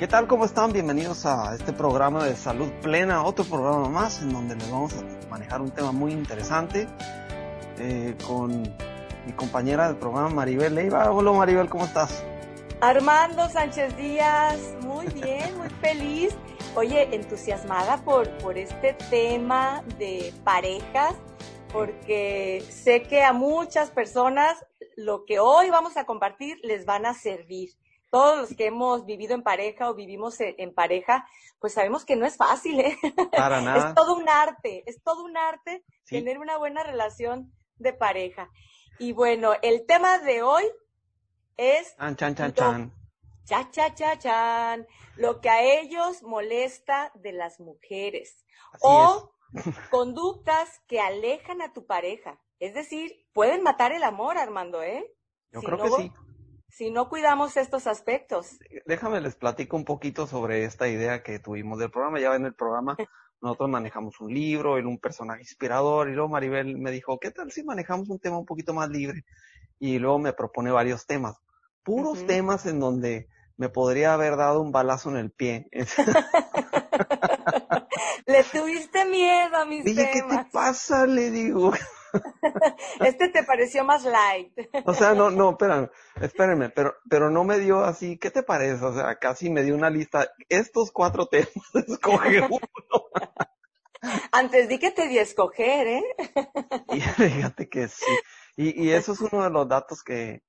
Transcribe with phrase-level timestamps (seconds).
[0.00, 0.26] ¿Qué tal?
[0.26, 0.72] ¿Cómo están?
[0.72, 5.28] Bienvenidos a este programa de Salud Plena, otro programa más en donde les vamos a
[5.28, 6.88] manejar un tema muy interesante
[7.78, 11.10] eh, con mi compañera del programa Maribel Leiva.
[11.10, 12.24] Hola Maribel, ¿cómo estás?
[12.80, 16.34] Armando Sánchez Díaz, muy bien, muy feliz.
[16.74, 21.14] Oye, entusiasmada por, por este tema de parejas,
[21.74, 24.64] porque sé que a muchas personas
[24.96, 27.68] lo que hoy vamos a compartir les van a servir
[28.10, 31.26] todos los que hemos vivido en pareja o vivimos en, pareja,
[31.60, 32.98] pues sabemos que no es fácil, ¿eh?
[33.30, 33.88] Para nada.
[33.88, 38.50] es todo un arte, es todo un arte tener una buena relación de pareja.
[38.98, 40.64] Y bueno, el tema de hoy
[41.56, 41.96] es...
[41.96, 42.92] Chan, chan, chan, chan.
[43.44, 44.86] Cha, cha, cha, chan.
[45.16, 48.44] Lo que a ellos molesta de las mujeres.
[48.80, 49.32] o
[49.90, 52.40] conductas que alejan a tu pareja.
[52.58, 55.12] Es decir, pueden matar el amor, Armando, ¿eh?
[55.52, 56.12] Yo creo que sí
[56.70, 58.58] si no cuidamos estos aspectos.
[58.86, 62.20] Déjame les platico un poquito sobre esta idea que tuvimos del programa.
[62.20, 62.96] Ya en el programa
[63.40, 67.50] nosotros manejamos un libro, él un personaje inspirador y luego Maribel me dijo, ¿qué tal
[67.50, 69.24] si manejamos un tema un poquito más libre?
[69.78, 71.36] Y luego me propone varios temas,
[71.82, 75.68] puros temas en donde me podría haber dado un balazo en el pie.
[78.26, 81.06] Le tuviste miedo a mis Dije, ¿qué te pasa?
[81.06, 81.72] Le digo.
[83.00, 84.52] Este te pareció más light.
[84.84, 88.84] o sea, no, no, espérame, espérenme, pero, pero no me dio así, ¿qué te parece?
[88.84, 91.52] O sea, casi me dio una lista, estos cuatro temas,
[91.88, 92.60] escoge uno.
[94.32, 96.04] Antes di que te di a escoger, ¿eh?
[96.88, 98.12] y fíjate que sí.
[98.56, 100.42] Y, y eso es uno de los datos que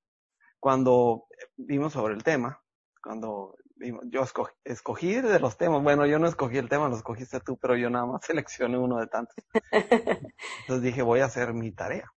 [0.59, 2.63] cuando vimos sobre el tema,
[3.03, 3.55] cuando
[4.05, 7.57] yo escogí, escogí, de los temas, bueno, yo no escogí el tema, lo escogiste tú,
[7.57, 9.35] pero yo nada más seleccioné uno de tantos.
[10.61, 12.11] Entonces dije, voy a hacer mi tarea.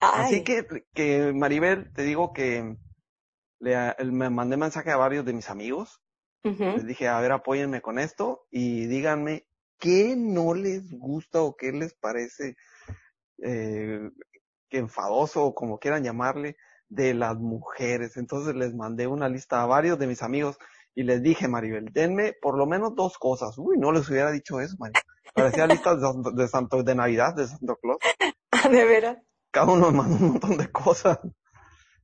[0.00, 2.76] Así que, que Maribel, te digo que
[3.58, 6.00] le, me mandé mensaje a varios de mis amigos.
[6.42, 9.46] Les dije, a ver, apóyenme con esto y díganme
[9.78, 12.56] qué no les gusta o qué les parece
[13.42, 14.10] eh,
[14.68, 16.56] que enfadoso o como quieran llamarle
[16.88, 18.18] de las mujeres.
[18.18, 20.58] Entonces les mandé una lista a varios de mis amigos
[20.94, 23.56] y les dije, Maribel, denme por lo menos dos cosas.
[23.58, 25.02] Uy, no les hubiera dicho eso, Maribel.
[25.34, 27.98] Parecía lista de, de, Santo, de Navidad, de Santo Claus.
[28.70, 29.18] de veras.
[29.50, 31.18] Cada uno me mandó un montón de cosas.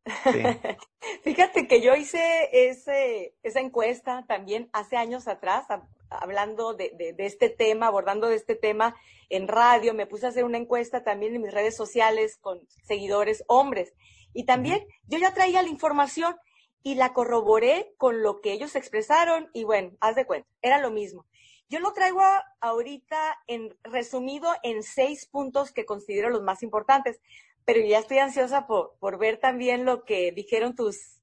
[1.23, 5.67] Fíjate que yo hice ese, esa encuesta también hace años atrás,
[6.09, 8.97] hablando de, de, de, este tema, abordando de este tema
[9.29, 9.95] en radio.
[9.95, 13.93] Me puse a hacer una encuesta también en mis redes sociales con seguidores hombres.
[14.33, 16.35] Y también yo ya traía la información
[16.83, 20.91] y la corroboré con lo que ellos expresaron y bueno, haz de cuenta, era lo
[20.91, 21.27] mismo.
[21.69, 22.23] Yo lo traigo
[22.61, 27.21] ahorita en resumido en seis puntos que considero los más importantes,
[27.65, 31.21] pero ya estoy ansiosa por, por ver también lo que dijeron tus,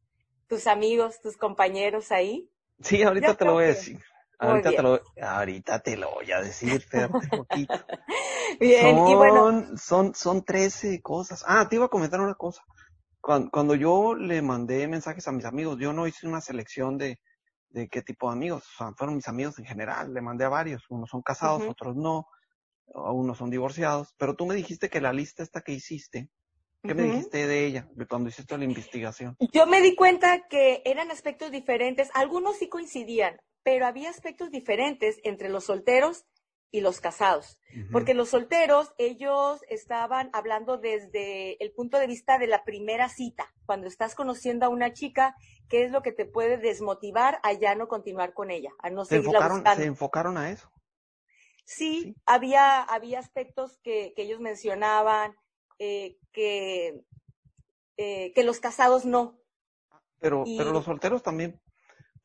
[0.48, 2.50] tus amigos, tus compañeros ahí.
[2.82, 4.00] Sí, ahorita te lo voy a decir.
[4.40, 7.74] Ahorita te, lo, ahorita te lo voy a decir, un poquito.
[8.60, 9.78] bien, son, y bueno.
[9.78, 11.44] Son, son 13 cosas.
[11.48, 12.64] Ah, te iba a comentar una cosa
[13.52, 17.20] cuando, yo le mandé mensajes a mis amigos, yo no hice una selección de,
[17.70, 20.50] de qué tipo de amigos, o sea, fueron mis amigos en general, le mandé a
[20.50, 22.26] varios, unos son casados, otros no,
[22.86, 26.30] unos son divorciados, pero tú me dijiste que la lista esta que hiciste,
[26.82, 29.36] ¿qué me dijiste de ella, de cuando hiciste la investigación?
[29.52, 35.18] Yo me di cuenta que eran aspectos diferentes, algunos sí coincidían, pero había aspectos diferentes
[35.24, 36.26] entre los solteros
[36.72, 37.60] y los casados.
[37.92, 43.54] Porque los solteros, ellos estaban hablando desde el punto de vista de la primera cita,
[43.66, 45.36] cuando estás conociendo a una chica,
[45.70, 49.06] ¿qué es lo que te puede desmotivar a ya no continuar con ella, a no
[49.06, 49.82] ¿Se seguirla enfocaron, buscando?
[49.82, 50.72] ¿Se enfocaron a eso?
[51.66, 52.16] Sí, sí.
[52.26, 55.36] Había, había aspectos que, que ellos mencionaban,
[55.78, 57.04] eh, que,
[57.98, 59.40] eh, que los casados no.
[60.20, 60.58] Pero, y...
[60.58, 61.62] pero los solteros también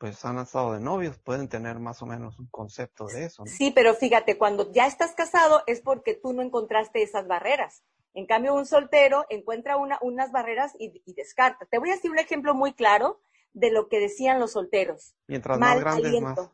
[0.03, 3.45] pues han estado de novios, pueden tener más o menos un concepto de eso.
[3.45, 3.49] ¿no?
[3.49, 7.85] Sí, pero fíjate, cuando ya estás casado es porque tú no encontraste esas barreras.
[8.13, 11.67] En cambio, un soltero encuentra una, unas barreras y, y, descarta.
[11.67, 13.21] Te voy a decir un ejemplo muy claro
[13.53, 15.15] de lo que decían los solteros.
[15.29, 16.43] Mientras Mal más grandes, aliento.
[16.43, 16.51] más.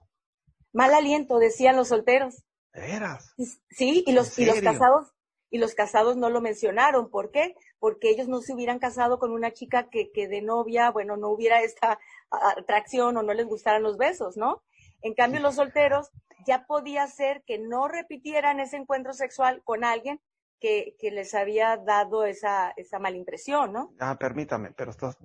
[0.74, 2.44] Mal aliento, decían los solteros.
[2.74, 3.32] ¿De veras?
[3.70, 5.08] Sí, y los, y los casados,
[5.50, 7.10] y los casados no lo mencionaron.
[7.10, 7.54] ¿Por qué?
[7.78, 11.28] Porque ellos no se hubieran casado con una chica que, que de novia, bueno, no
[11.28, 11.98] hubiera esta
[12.30, 14.62] atracción o no les gustaran los besos, ¿no?
[15.02, 16.10] En cambio, los solteros
[16.46, 20.20] ya podía ser que no repitieran ese encuentro sexual con alguien
[20.60, 23.92] que, que les había dado esa, esa mala impresión, ¿no?
[24.00, 25.16] Ah, permítame, pero estás,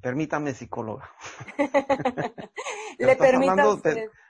[0.00, 1.10] permítame psicóloga.
[2.98, 3.80] Le permito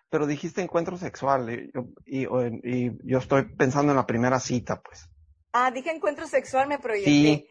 [0.08, 1.72] pero, dijiste encuentro sexual y,
[2.04, 2.26] y,
[2.64, 5.08] y, yo estoy pensando en la primera cita, pues.
[5.54, 7.10] Ah, dije encuentro sexual, me proyecté.
[7.10, 7.48] Sí.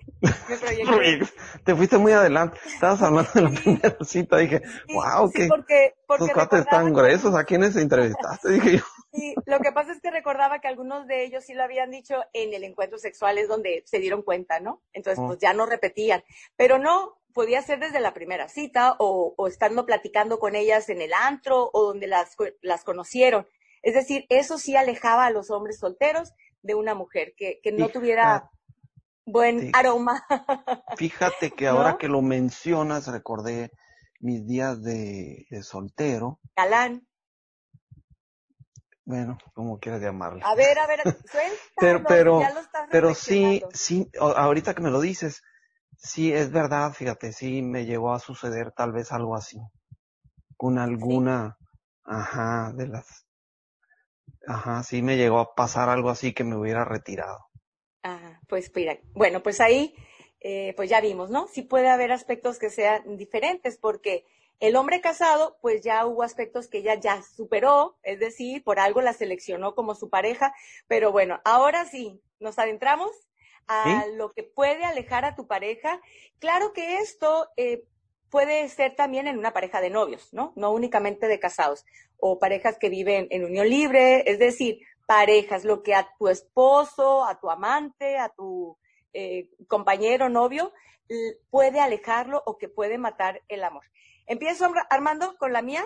[0.50, 1.34] Me proyecté.
[1.64, 2.58] Te fuiste muy adelante.
[2.66, 4.38] Estabas hablando de la primera cita.
[4.38, 4.62] Dije,
[4.92, 7.36] wow, sí, porque, porque tus cuates están gruesos.
[7.36, 8.50] ¿A quiénes entrevistaste?
[8.54, 8.84] Dije yo.
[9.14, 12.16] Sí, lo que pasa es que recordaba que algunos de ellos sí lo habían dicho
[12.34, 14.82] en el encuentro sexual, es donde se dieron cuenta, ¿no?
[14.94, 15.28] Entonces, oh.
[15.28, 16.24] pues ya no repetían.
[16.56, 21.02] Pero no, podía ser desde la primera cita o, o estando platicando con ellas en
[21.02, 23.48] el antro o donde las, las conocieron.
[23.84, 27.90] Es decir, eso sí alejaba a los hombres solteros de una mujer, que, que no
[27.90, 28.52] tuviera
[29.26, 30.24] buen aroma.
[30.98, 33.72] Fíjate que ahora que lo mencionas, recordé
[34.20, 36.40] mis días de, soltero.
[36.56, 37.08] Galán.
[39.04, 40.46] Bueno, como quieras llamarlo.
[40.46, 41.02] A ver, a ver,
[41.76, 42.42] pero, pero,
[42.92, 45.42] pero sí, sí, ahorita que me lo dices,
[45.98, 49.60] sí, es verdad, fíjate, sí me llegó a suceder tal vez algo así.
[50.56, 51.58] Con alguna,
[52.04, 53.21] ajá, de las
[54.46, 57.40] Ajá, sí me llegó a pasar algo así que me hubiera retirado.
[58.04, 59.96] Ah, pues mira, bueno, pues ahí,
[60.40, 61.48] eh, pues ya vimos, ¿no?
[61.48, 64.26] Sí puede haber aspectos que sean diferentes, porque
[64.60, 69.02] el hombre casado, pues ya hubo aspectos que ella ya superó, es decir, por algo
[69.02, 70.54] la seleccionó como su pareja,
[70.88, 73.12] pero bueno, ahora sí, nos adentramos
[73.68, 76.02] a lo que puede alejar a tu pareja.
[76.40, 77.84] Claro que esto eh,
[78.32, 80.54] puede ser también en una pareja de novios, ¿no?
[80.56, 81.86] No únicamente de casados
[82.18, 87.26] o parejas que viven en unión libre, es decir, parejas, lo que a tu esposo,
[87.26, 88.78] a tu amante, a tu
[89.14, 90.72] eh, compañero, novio,
[91.50, 93.84] puede alejarlo o que puede matar el amor.
[94.26, 95.84] Empiezo, Armando, con la mía.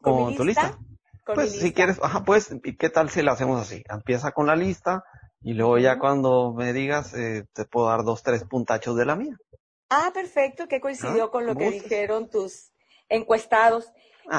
[0.00, 0.78] ¿Con, tu lista?
[1.24, 3.82] pues si quieres, ajá, pues, ¿y qué tal si la hacemos así?
[3.88, 5.04] Empieza con la lista
[5.42, 9.16] y luego ya cuando me digas, eh, te puedo dar dos, tres puntachos de la
[9.16, 9.36] mía.
[9.90, 12.72] Ah, perfecto, que coincidió ah, con lo que dijeron tus
[13.08, 13.92] encuestados.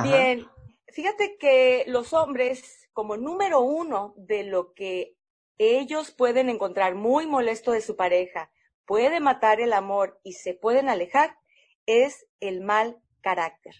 [0.04, 0.48] Bien,
[0.88, 5.18] fíjate que los hombres, como número uno de lo que
[5.58, 8.50] ellos pueden encontrar muy molesto de su pareja,
[8.86, 11.38] puede matar el amor y se pueden alejar,
[11.86, 13.76] es el mal carácter.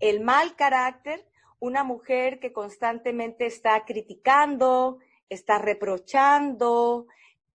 [0.00, 1.28] El mal carácter,
[1.60, 4.98] una mujer que constantemente está criticando,
[5.28, 7.06] está reprochando,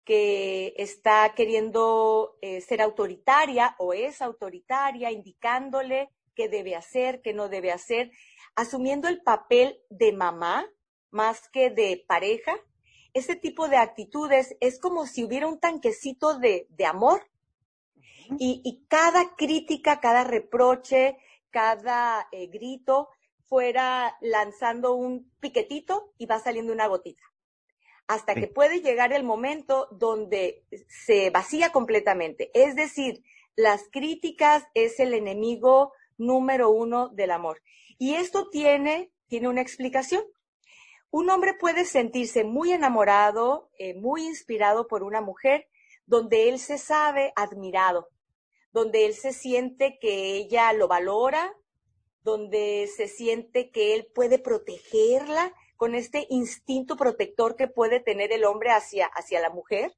[0.07, 7.49] que está queriendo eh, ser autoritaria o es autoritaria, indicándole qué debe hacer, qué no
[7.49, 8.11] debe hacer,
[8.55, 10.65] asumiendo el papel de mamá
[11.11, 12.57] más que de pareja.
[13.13, 17.27] Ese tipo de actitudes es como si hubiera un tanquecito de, amor
[18.39, 21.17] y, cada crítica, cada reproche,
[21.49, 23.09] cada eh, grito
[23.43, 27.23] fuera lanzando un piquetito y va saliendo una gotita
[28.07, 32.49] hasta que puede llegar el momento donde se vacía completamente.
[32.53, 33.23] Es decir,
[33.55, 37.61] las críticas es el enemigo número uno del amor.
[37.97, 40.23] Y esto tiene, tiene una explicación.
[41.09, 45.67] Un hombre puede sentirse muy enamorado, eh, muy inspirado por una mujer,
[46.05, 48.09] donde él se sabe admirado,
[48.71, 51.53] donde él se siente que ella lo valora,
[52.21, 58.43] donde se siente que él puede protegerla, con este instinto protector que puede tener el
[58.43, 59.95] hombre hacia, hacia la mujer.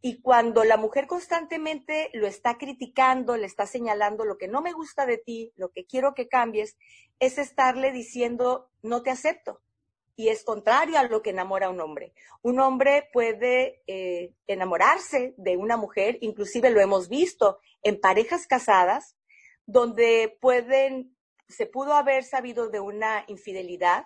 [0.00, 4.72] Y cuando la mujer constantemente lo está criticando, le está señalando lo que no me
[4.72, 6.76] gusta de ti, lo que quiero que cambies,
[7.20, 9.60] es estarle diciendo, no te acepto.
[10.16, 12.12] Y es contrario a lo que enamora a un hombre.
[12.42, 19.16] Un hombre puede eh, enamorarse de una mujer, inclusive lo hemos visto en parejas casadas,
[19.66, 21.16] donde pueden,
[21.48, 24.04] se pudo haber sabido de una infidelidad,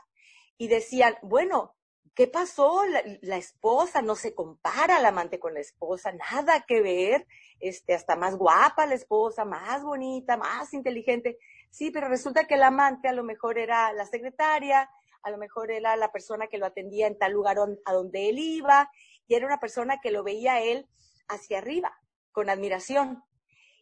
[0.59, 1.75] y decían, bueno,
[2.15, 2.83] ¿qué pasó?
[3.21, 7.27] La, esposa no se compara la amante con la esposa, nada que ver,
[7.61, 11.39] este, hasta más guapa la esposa, más bonita, más inteligente.
[11.71, 14.91] Sí, pero resulta que la amante a lo mejor era la secretaria,
[15.23, 18.39] a lo mejor era la persona que lo atendía en tal lugar a donde él
[18.39, 18.91] iba,
[19.27, 20.89] y era una persona que lo veía él
[21.29, 21.93] hacia arriba,
[22.33, 23.23] con admiración.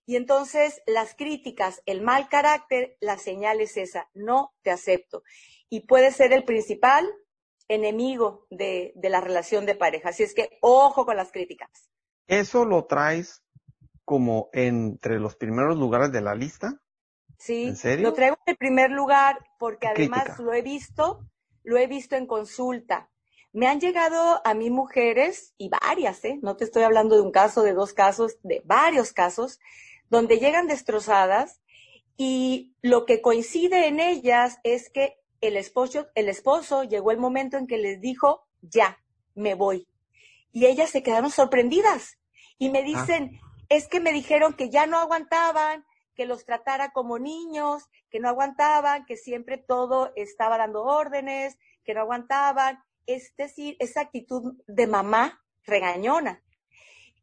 [0.06, 5.22] Y entonces las críticas, el mal carácter, la señal es esa, no te acepto
[5.74, 7.04] y puede ser el principal
[7.66, 10.10] enemigo de, la relación de pareja.
[10.10, 11.90] Así es que ojo con las críticas.
[12.28, 13.42] ¿Eso lo traes
[14.04, 16.80] como entre los primeros lugares de la lista?
[17.38, 18.08] Sí, ¿En serio?
[18.08, 21.26] lo traigo en el primer lugar porque además lo he visto,
[21.64, 23.10] lo he visto en consulta.
[23.52, 26.38] Me han llegado a mí mujeres, y varias, ¿eh?
[26.42, 29.60] no te estoy hablando de un caso, de dos casos, de varios casos,
[30.14, 31.60] donde llegan destrozadas
[32.16, 37.56] y lo que coincide en ellas es que el esposo, el esposo llegó el momento
[37.56, 38.98] en que les dijo, ya,
[39.34, 39.88] me voy.
[40.52, 42.18] Y ellas se quedaron sorprendidas
[42.58, 42.82] y me ah.
[42.82, 48.20] dicen, es que me dijeron que ya no aguantaban, que los tratara como niños, que
[48.20, 52.78] no aguantaban, que siempre todo estaba dando órdenes, que no aguantaban.
[53.06, 56.40] Es decir, esa actitud de mamá regañona.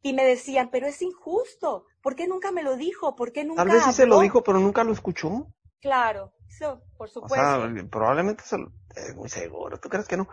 [0.01, 3.15] Y me decían, pero es injusto, ¿por qué nunca me lo dijo?
[3.15, 4.23] ¿Por qué nunca Tal vez sí se lo habló?".
[4.23, 5.47] dijo, pero nunca lo escuchó.
[5.79, 7.35] Claro, eso, por O supuesto.
[7.35, 9.79] sea, probablemente se lo, es muy seguro.
[9.79, 10.27] ¿Tú crees que no?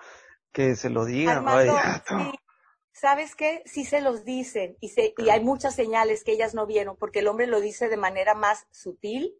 [0.52, 1.38] Que se lo digan.
[1.38, 1.75] Armando,
[2.06, 2.38] sí,
[2.92, 3.62] ¿sabes qué?
[3.66, 7.20] Sí se los dicen y, se, y hay muchas señales que ellas no vieron, porque
[7.20, 9.34] el hombre lo dice de manera más sutil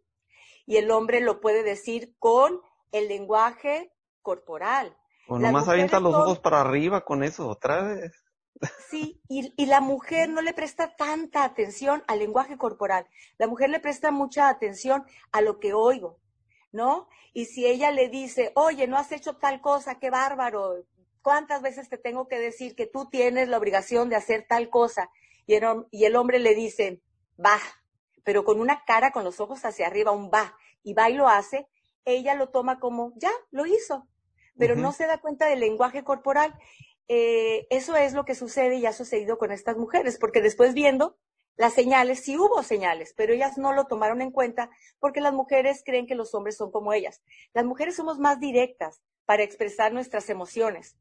[0.65, 4.95] y el hombre lo puede decir con el lenguaje corporal.
[5.27, 8.11] O nomás avienta los ojos para arriba con eso otra vez.
[8.89, 13.07] Sí, y, y la mujer no le presta tanta atención al lenguaje corporal.
[13.37, 16.19] La mujer le presta mucha atención a lo que oigo,
[16.71, 17.07] ¿no?
[17.33, 20.83] Y si ella le dice, oye, no has hecho tal cosa, qué bárbaro,
[21.21, 25.09] ¿cuántas veces te tengo que decir que tú tienes la obligación de hacer tal cosa?
[25.45, 27.01] Y el, y el hombre le dice,
[27.43, 27.59] va,
[28.23, 31.27] pero con una cara con los ojos hacia arriba, un va, y va y lo
[31.27, 31.67] hace,
[32.05, 34.07] ella lo toma como, ya, lo hizo,
[34.57, 36.53] pero no se da cuenta del lenguaje corporal.
[37.11, 41.17] Eh, eso es lo que sucede y ha sucedido con estas mujeres, porque después viendo
[41.57, 45.81] las señales, sí hubo señales, pero ellas no lo tomaron en cuenta porque las mujeres
[45.83, 47.21] creen que los hombres son como ellas.
[47.53, 50.95] Las mujeres somos más directas para expresar nuestras emociones.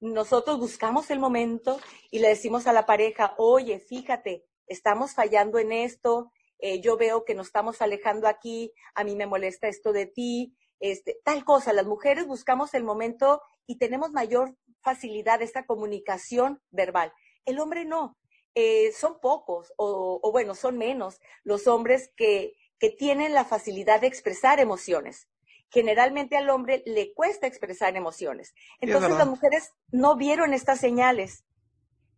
[0.00, 5.72] Nosotros buscamos el momento y le decimos a la pareja, oye, fíjate, estamos fallando en
[5.72, 10.06] esto, eh, yo veo que nos estamos alejando aquí, a mí me molesta esto de
[10.06, 11.72] ti, este, tal cosa.
[11.72, 17.12] Las mujeres buscamos el momento y tenemos mayor facilidad esta comunicación verbal.
[17.44, 18.16] El hombre no.
[18.54, 24.02] Eh, son pocos o, o, bueno, son menos los hombres que, que tienen la facilidad
[24.02, 25.28] de expresar emociones.
[25.70, 28.52] Generalmente al hombre le cuesta expresar emociones.
[28.80, 31.44] Entonces las mujeres no vieron estas señales.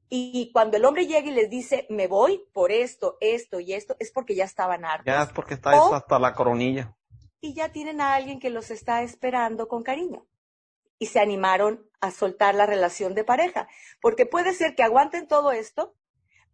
[0.09, 3.95] Y cuando el hombre llega y les dice, me voy por esto, esto y esto,
[4.01, 5.07] es porque ya estaban hartos.
[5.07, 6.97] Ya es porque está O- eso hasta la coronilla.
[7.41, 10.27] y ya tienen a alguien que los está esperando con cariño.
[11.05, 13.69] Y se animaron a soltar la relación de pareja.
[14.01, 15.95] Porque puede ser que aguanten todo esto,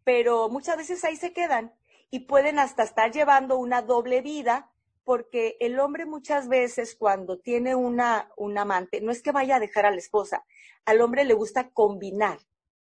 [0.03, 1.73] pero muchas veces ahí se quedan
[2.11, 4.73] y pueden hasta estar llevando una doble vida,
[5.05, 9.61] porque el hombre muchas veces cuando tiene una, un amante, no es que vaya a
[9.61, 10.45] dejar a la esposa,
[10.85, 12.41] al hombre le gusta combinar,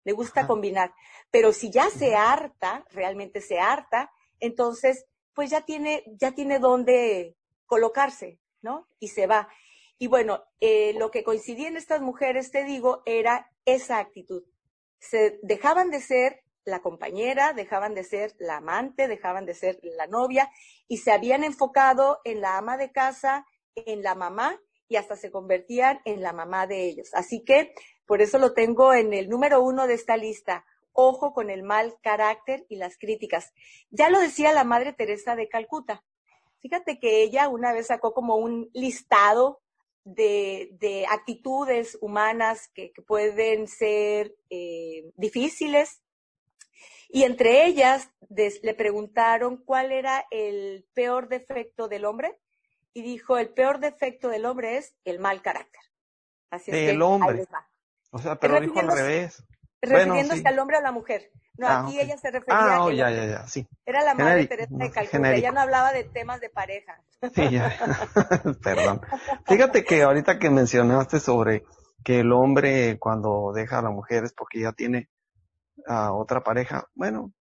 [0.06, 0.48] le gusta Ajá.
[0.48, 0.94] combinar,
[1.32, 7.36] pero si ya se harta, realmente se harta, entonces pues ya tiene, ya tiene dónde
[7.66, 8.88] colocarse, ¿no?
[9.00, 9.50] Y se va.
[10.02, 14.44] Y bueno, eh, lo que coincidía en estas mujeres, te digo, era esa actitud.
[14.98, 20.08] Se dejaban de ser la compañera, dejaban de ser la amante, dejaban de ser la
[20.08, 20.50] novia
[20.88, 25.30] y se habían enfocado en la ama de casa, en la mamá y hasta se
[25.30, 27.12] convertían en la mamá de ellos.
[27.14, 27.76] Así que
[28.08, 30.66] por eso lo tengo en el número uno de esta lista.
[30.94, 33.54] Ojo con el mal carácter y las críticas.
[33.92, 36.04] Ya lo decía la Madre Teresa de Calcuta.
[36.60, 39.62] Fíjate que ella una vez sacó como un listado
[40.04, 46.02] de, de actitudes humanas que, que pueden ser eh, difíciles.
[47.10, 52.38] Y entre ellas des- le preguntaron cuál era el peor defecto del hombre
[52.94, 55.82] y dijo, el peor defecto del hombre es el mal carácter.
[56.50, 57.30] Así es que hombre.
[57.32, 57.68] ahí les va.
[58.12, 59.44] O sea, pero dijo al refiriéndose- revés.
[59.84, 60.48] Bueno, Refiriéndose sí.
[60.48, 61.32] al hombre o a la mujer.
[61.62, 63.68] No, Ah, aquí ella se refería Ah, a oh, que ya, ya, ya, sí.
[63.86, 65.12] era la madre Teresa de Calcuta.
[65.18, 65.40] genérico.
[65.40, 67.00] Ella no hablaba de temas de pareja.
[67.36, 67.72] Sí, ya.
[68.64, 69.02] Perdón.
[69.48, 71.64] Fíjate que ahorita que mencionaste sobre
[72.04, 75.10] que el hombre cuando deja a la mujer es porque ya tiene
[75.88, 77.32] a otra pareja, bueno,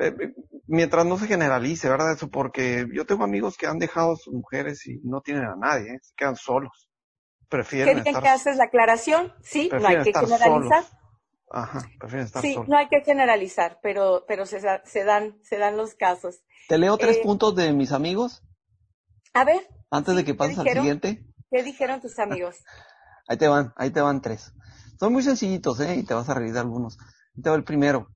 [0.00, 0.32] eh, eh,
[0.68, 2.12] mientras no se generalice, ¿verdad?
[2.12, 5.56] Eso porque yo tengo amigos que han dejado a sus mujeres y no tienen a
[5.56, 5.98] nadie, ¿eh?
[6.00, 6.88] se quedan solos.
[7.40, 9.32] Qué Prefieren bien estar, que haces la aclaración.
[9.42, 10.84] Sí, no hay que generalizar.
[10.84, 10.92] solos.
[11.54, 12.68] Ajá, prefieren estar Sí, solos.
[12.68, 16.42] no hay que generalizar, pero, pero se, se dan, se dan los casos.
[16.68, 18.42] Te leo tres Eh, puntos de mis amigos
[19.34, 21.24] A ver, antes sí, de que ¿qué pases al siguiente.
[21.50, 22.56] ¿qué dijeron tus amigos?
[23.28, 24.52] Ahí te van, ahí te van tres.
[24.98, 25.96] Son muy sencillitos, ¿eh?
[25.96, 26.98] Y te vas a reír de algunos.
[27.40, 28.08] Te va el primero.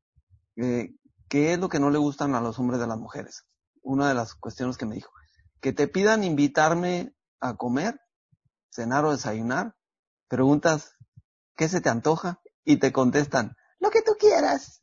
[0.57, 0.91] Eh,
[1.29, 3.45] ¿Qué es lo que no le gustan a los hombres de las mujeres?
[3.83, 5.11] Una de las cuestiones que me dijo.
[5.61, 8.01] Que te pidan invitarme a comer,
[8.71, 9.75] cenar o desayunar.
[10.29, 10.93] Preguntas,
[11.57, 12.41] ¿qué se te antoja?
[12.67, 14.83] Y te contestan, lo que tú quieras.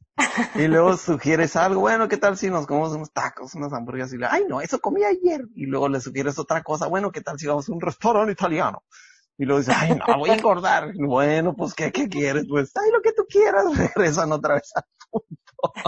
[0.56, 4.14] Y luego sugieres algo, bueno, ¿qué tal si nos comemos unos tacos, unas hamburguesas?
[4.14, 5.46] Y le, ay, no, eso comí ayer.
[5.54, 8.84] Y luego le sugieres otra cosa, bueno, ¿qué tal si vamos a un restaurante italiano?
[9.38, 10.94] Y luego dices, ay, no, voy a engordar.
[10.96, 12.46] Bueno, pues, ¿qué, qué quieres?
[12.48, 13.66] Pues, ay, lo que tú quieras.
[13.96, 15.38] Regresan otra vez al punto.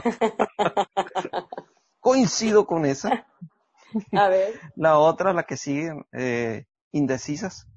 [1.99, 3.25] Coincido con esa.
[4.11, 7.67] A ver, La otra, la que sigue, eh, indecisas.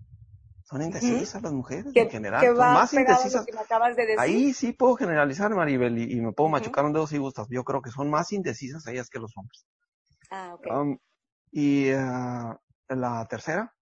[0.69, 2.45] Son indecisas las mujeres en general.
[2.45, 3.47] Son más indecisas.
[3.47, 4.21] que me acabas de decir.
[4.21, 7.49] Ahí sí puedo generalizar, Maribel, y, y me puedo machucar un dedo si gustas.
[7.49, 9.65] Yo creo que son más indecisas ellas que los hombres.
[10.31, 10.67] Ah, ok.
[10.71, 10.99] Um,
[11.51, 13.75] y ah, la tercera,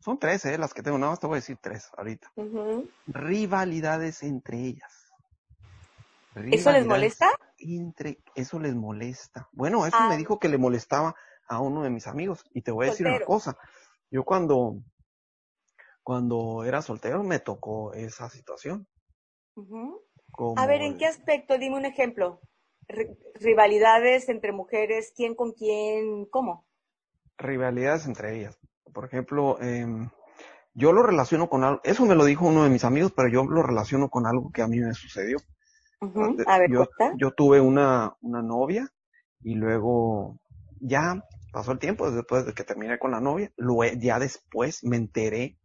[0.00, 2.30] son tres, eh, las que tengo, nada más te voy a decir tres ahorita.
[3.06, 4.92] Rivalidades entre ellas.
[6.34, 7.30] ¿Eso les molesta?
[7.56, 9.48] Entre, eso les molesta.
[9.52, 10.18] Bueno, eso me ah.
[10.18, 11.14] dijo que le molestaba
[11.48, 12.44] a uno de mis amigos.
[12.52, 13.56] Y te voy a decir una cosa.
[14.10, 14.76] Yo cuando,
[16.06, 18.86] cuando era soltero me tocó esa situación.
[20.56, 21.58] A ver, ¿en qué aspecto?
[21.58, 22.40] Dime un ejemplo.
[23.34, 26.64] rivalidades entre mujeres, quién con quién, ¿cómo?
[27.38, 28.56] Rivalidades entre ellas.
[28.94, 29.84] Por ejemplo, eh,
[30.74, 33.44] yo lo relaciono con algo, eso me lo dijo uno de mis amigos, pero yo
[33.44, 35.38] lo relaciono con algo que a mí me sucedió.
[36.46, 36.86] A ver, yo,
[37.16, 38.88] yo, tuve una, una novia
[39.40, 40.38] y luego
[40.78, 41.20] ya
[41.52, 45.58] pasó el tiempo después de que terminé con la novia, luego, ya después me enteré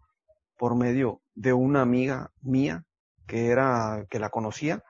[0.62, 2.86] por medio de una amiga mía
[3.26, 4.84] que era, que la conocía,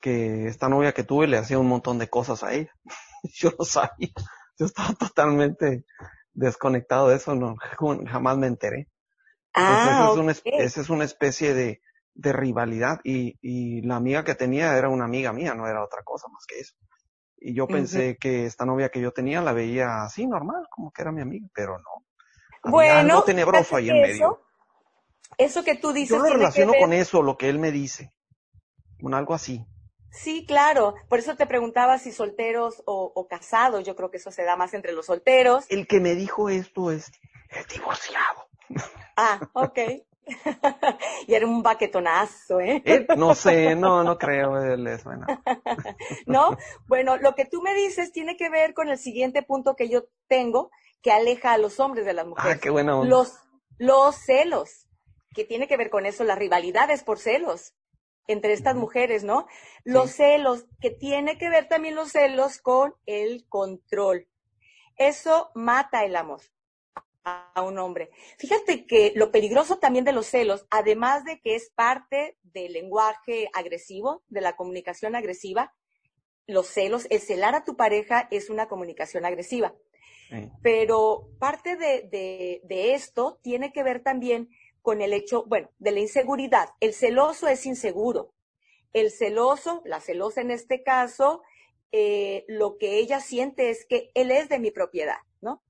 [0.00, 2.72] que esta novia que tuve le hacía un montón de cosas a ella.
[3.22, 4.10] yo no sabía,
[4.58, 5.84] yo estaba totalmente
[6.32, 7.54] desconectado de eso, no,
[8.08, 8.88] jamás me enteré.
[9.54, 10.32] Ah, esa, es una,
[10.64, 11.80] esa es una especie de,
[12.14, 16.02] de rivalidad y, y la amiga que tenía era una amiga mía, no era otra
[16.02, 16.74] cosa más que eso.
[17.36, 21.02] Y yo pensé que esta novia que yo tenía la veía así, normal, como que
[21.02, 22.68] era mi amiga, pero no.
[22.68, 24.40] bueno, algo tenebroso ahí en medio.
[25.38, 26.16] Eso que tú dices.
[26.16, 28.12] Yo lo relaciono con eso, lo que él me dice.
[29.00, 29.64] Con algo así.
[30.10, 30.94] Sí, claro.
[31.08, 33.84] Por eso te preguntaba si solteros o, o, casados.
[33.84, 35.64] Yo creo que eso se da más entre los solteros.
[35.68, 37.10] El que me dijo esto es
[37.68, 38.46] divorciado.
[39.16, 39.78] Ah, ok.
[41.26, 42.82] y era un baquetonazo, ¿eh?
[42.84, 43.06] ¿eh?
[43.16, 45.26] No sé, no, no creo, le suena.
[46.26, 49.88] no, bueno, lo que tú me dices tiene que ver con el siguiente punto que
[49.88, 50.70] yo tengo,
[51.02, 52.56] que aleja a los hombres de las mujeres.
[52.56, 53.04] Ah, qué bueno.
[53.04, 53.34] Los,
[53.78, 54.88] los celos,
[55.34, 57.74] que tiene que ver con eso, las rivalidades por celos
[58.26, 59.46] entre estas mujeres, ¿no?
[59.84, 64.28] Los celos, que tiene que ver también los celos con el control.
[64.96, 66.40] Eso mata el amor
[67.24, 68.10] a un hombre.
[68.38, 73.50] Fíjate que lo peligroso también de los celos, además de que es parte del lenguaje
[73.54, 75.74] agresivo, de la comunicación agresiva,
[76.46, 79.74] los celos, el celar a tu pareja es una comunicación agresiva.
[80.62, 82.08] Pero parte de,
[82.64, 84.48] de, esto tiene que ver también
[84.84, 86.68] con el hecho, bueno, de la inseguridad.
[86.78, 88.34] El celoso es inseguro.
[88.92, 91.42] El celoso, la celosa en este caso,
[91.90, 95.62] eh, lo que ella siente es que él es de mi propiedad, ¿no?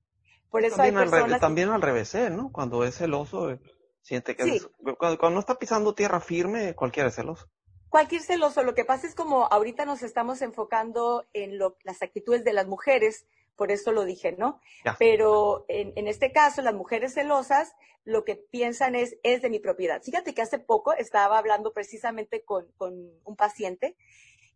[0.49, 2.29] Por eso también, hay personas al, también al revés, ¿eh?
[2.29, 2.51] ¿no?
[2.51, 3.59] Cuando es celoso, eh,
[4.01, 4.59] siente que
[4.99, 7.47] cuando, no está pisando tierra firme, cualquiera es celoso.
[7.87, 8.63] Cualquier celoso.
[8.63, 12.67] Lo que pasa es como ahorita nos estamos enfocando en lo, las actitudes de las
[12.67, 13.25] mujeres,
[13.55, 14.59] por eso lo dije, ¿no?
[14.99, 19.59] Pero en, en, este caso, las mujeres celosas lo que piensan es, es de mi
[19.59, 20.01] propiedad.
[20.01, 23.97] Fíjate que hace poco estaba hablando precisamente con, con un paciente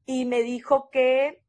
[0.06, 1.44] y me dijo que,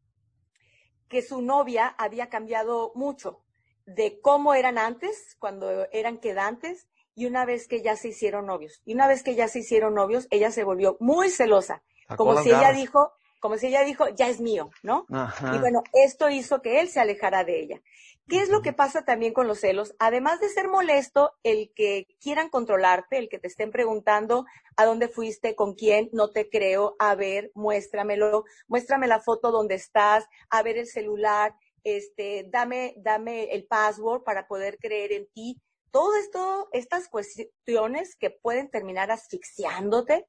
[1.08, 3.44] que su novia había cambiado mucho
[3.86, 8.80] de cómo eran antes, cuando eran quedantes, y una vez que ya se hicieron novios.
[8.84, 11.82] Y una vez que ya se hicieron novios, ella se volvió muy celosa,
[12.16, 15.06] como si ella dijo, como si ella dijo, ya es mío, ¿no?
[15.54, 17.82] Y bueno, esto hizo que él se alejara de ella.
[18.28, 19.96] ¿Qué es lo que pasa también con los celos?
[19.98, 25.08] Además de ser molesto, el que quieran controlarte, el que te estén preguntando a dónde
[25.08, 30.62] fuiste, con quién, no te creo, a ver, muéstramelo, muéstrame la foto donde estás, a
[30.62, 35.60] ver el celular, este, dame, dame el password para poder creer en ti.
[35.90, 40.28] Todo esto, estas cuestiones que pueden terminar asfixiándote,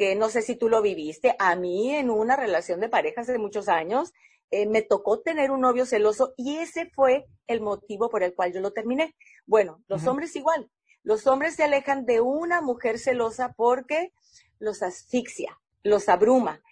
[0.00, 3.36] que no sé si tú lo viviste, a mí en una relación de pareja hace
[3.36, 4.14] muchos años,
[4.50, 8.50] eh, me tocó tener un novio celoso y ese fue el motivo por el cual
[8.54, 9.14] yo lo terminé.
[9.44, 10.70] Bueno, los hombres igual.
[11.02, 14.14] Los hombres se alejan de una mujer celosa porque
[14.58, 16.62] los asfixia, los abruma.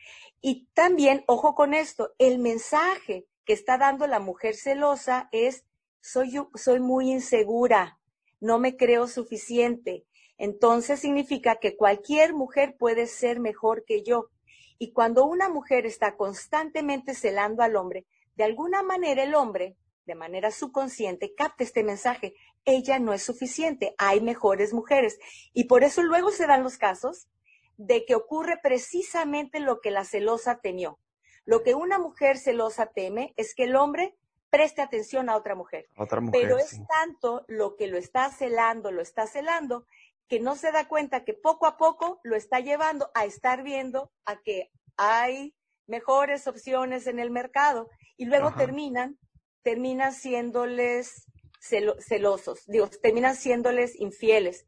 [0.41, 5.67] Y también, ojo con esto, el mensaje que está dando la mujer celosa es,
[6.01, 7.99] soy, soy muy insegura,
[8.41, 10.07] no me creo suficiente.
[10.39, 14.31] Entonces significa que cualquier mujer puede ser mejor que yo.
[14.79, 19.77] Y cuando una mujer está constantemente celando al hombre, de alguna manera el hombre,
[20.09, 22.35] de manera subconsciente, capta este mensaje.
[22.65, 25.19] Ella no es suficiente, hay mejores mujeres.
[25.53, 27.29] Y por eso luego se dan los casos
[27.77, 30.99] de que ocurre precisamente lo que la celosa temió.
[31.45, 34.17] Lo que una mujer celosa teme es que el hombre
[34.51, 35.89] preste atención a otra mujer.
[36.33, 39.87] Pero es tanto lo que lo está celando, lo está celando,
[40.29, 44.13] que no se da cuenta que poco a poco lo está llevando a estar viendo
[44.25, 45.55] a que hay
[45.87, 49.19] mejores opciones en el mercado y luego terminan,
[49.63, 51.27] terminan siéndoles
[51.61, 54.67] celosos, digo, terminan siéndoles infieles.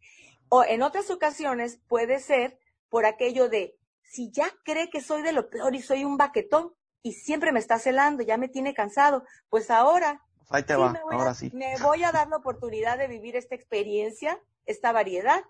[0.48, 5.32] O en otras ocasiones puede ser por aquello de, si ya cree que soy de
[5.32, 9.24] lo peor y soy un baquetón y siempre me está celando, ya me tiene cansado,
[9.48, 11.50] pues ahora, Ahí te va, ahora sí.
[11.54, 15.42] Me voy a dar la oportunidad de vivir esta experiencia, esta variedad,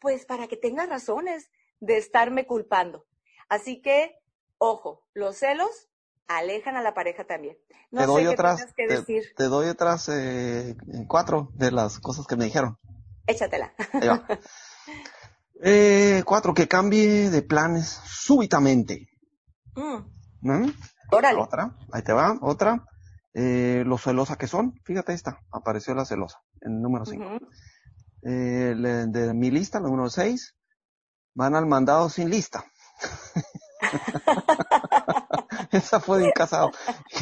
[0.00, 3.06] pues para que tenga razones de estarme culpando.
[3.48, 4.18] Así que
[4.58, 5.88] ojo, los celos
[6.26, 7.56] alejan a la pareja también.
[7.90, 9.24] No te, doy otras, que decir.
[9.36, 10.74] te, doy otras eh,
[11.06, 12.78] cuatro de las cosas que me dijeron.
[13.26, 13.74] Échatela.
[15.66, 19.08] Eh, cuatro, que cambie de planes súbitamente.
[19.76, 20.02] Mm.
[20.42, 20.72] ¿Mm?
[21.12, 21.40] Órale.
[21.40, 22.84] Otra, ahí te va, otra.
[23.32, 27.38] Eh, lo celosa que son, fíjate esta, apareció la celosa, en el número cinco.
[28.24, 30.54] Eh, de mi lista, número seis,
[31.34, 32.64] van al mandado sin lista.
[35.70, 36.70] Esa fue de un casado.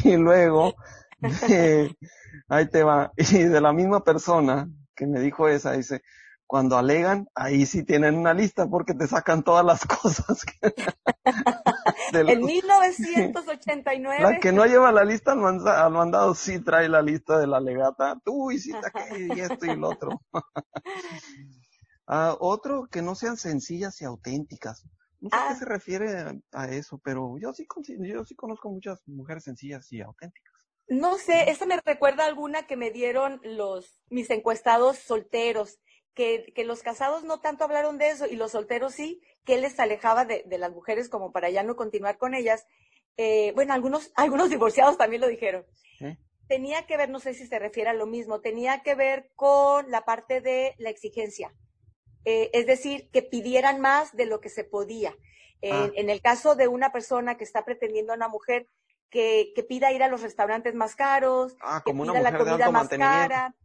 [0.03, 0.75] Y luego,
[2.47, 6.01] ahí te va, y de la misma persona que me dijo esa, dice,
[6.45, 10.45] cuando alegan, ahí sí tienen una lista porque te sacan todas las cosas.
[12.13, 14.21] En 1989.
[14.21, 18.19] La que no lleva la lista al, mandado sí trae la lista de la legata.
[18.23, 20.21] Tú hiciste aquello y esto y lo otro.
[22.05, 24.85] Ah, otro, que no sean sencillas y auténticas.
[25.21, 25.55] No sé a qué ah.
[25.55, 27.65] se refiere a eso, pero yo sí,
[27.99, 30.53] yo sí conozco muchas mujeres sencillas y auténticas.
[30.89, 35.79] No sé, esa me recuerda alguna que me dieron los mis encuestados solteros,
[36.13, 39.79] que, que los casados no tanto hablaron de eso y los solteros sí, que les
[39.79, 42.65] alejaba de, de las mujeres como para ya no continuar con ellas.
[43.17, 45.65] Eh, bueno, algunos, algunos divorciados también lo dijeron.
[46.47, 49.89] Tenía que ver, no sé si se refiere a lo mismo, tenía que ver con
[49.89, 51.53] la parte de la exigencia.
[52.25, 55.15] Eh, es decir, que pidieran más de lo que se podía.
[55.71, 55.89] Ah.
[55.95, 58.67] En el caso de una persona que está pretendiendo a una mujer
[59.09, 62.89] que, que pida ir a los restaurantes más caros, ah, que pida la comida más
[62.89, 63.55] cara.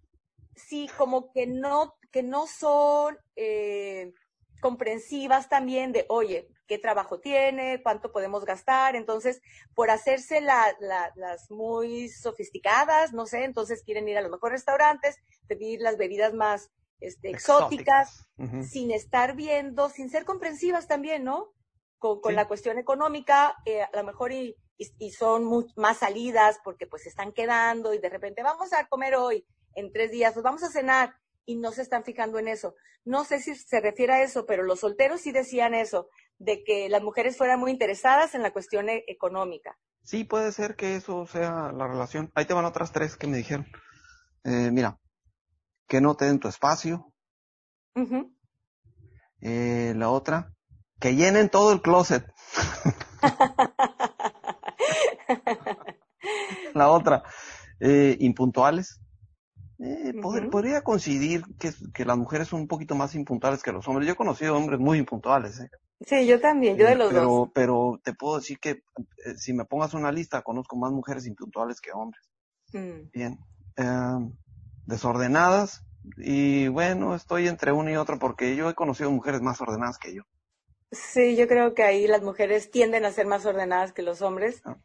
[0.59, 4.13] Sí, como que no, que no son eh,
[4.61, 8.95] comprensivas también de, oye, qué trabajo tiene, cuánto podemos gastar.
[8.97, 9.41] Entonces,
[9.75, 15.17] por hacerse las muy sofisticadas, no sé, entonces quieren ir a los mejores restaurantes,
[15.47, 18.29] pedir las bebidas más este, exóticas,
[18.69, 21.53] sin estar viendo, sin ser comprensivas también, ¿no?
[21.99, 26.87] Con, con la cuestión económica, eh, a lo mejor y, y, son más salidas porque
[26.87, 29.45] pues se están quedando y de repente vamos a comer hoy,
[29.79, 31.15] en tres días, pues vamos a cenar
[31.47, 32.75] y no se están fijando en eso.
[33.05, 36.89] No sé si se refiere a eso, pero los solteros sí decían eso, de que
[36.89, 39.79] las mujeres fueran muy interesadas en la cuestión e, económica.
[40.03, 42.31] Sí, puede ser que eso sea la relación.
[42.35, 43.67] Ahí te van otras tres que me dijeron.
[44.45, 44.99] Eh, mira,
[45.87, 47.13] que no te den tu espacio.
[49.41, 50.53] eh, la otra,
[51.01, 52.25] que llenen todo el closet.
[56.75, 57.23] la otra,
[57.81, 59.01] eh, impuntuales.
[59.81, 60.13] Eh,
[60.51, 64.07] Podría coincidir que, que, las mujeres son un poquito más impuntuales que los hombres.
[64.07, 65.61] Yo he conocido hombres muy impuntuales.
[65.61, 65.71] ¿eh?
[66.01, 67.49] Sí, yo también, yo de los pero, dos.
[67.55, 71.81] Pero te puedo decir que eh, si me pongas una lista, conozco más mujeres impuntuales
[71.81, 72.29] que hombres.
[72.73, 73.11] Mm.
[73.13, 73.39] Bien.
[73.77, 74.33] Em,
[74.87, 75.85] desordenadas.
[76.17, 80.15] Y bueno, estoy entre uno y otro porque yo he conocido mujeres más ordenadas que
[80.15, 80.23] yo.
[80.91, 84.63] Sí, yo creo que ahí las mujeres tienden a ser más ordenadas que los hombres.
[84.65, 84.79] Ah.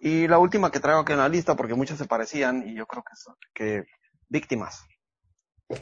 [0.00, 2.86] Y la última que traigo aquí en la lista, porque muchas se parecían, y yo
[2.86, 3.84] creo que son que
[4.28, 4.84] víctimas.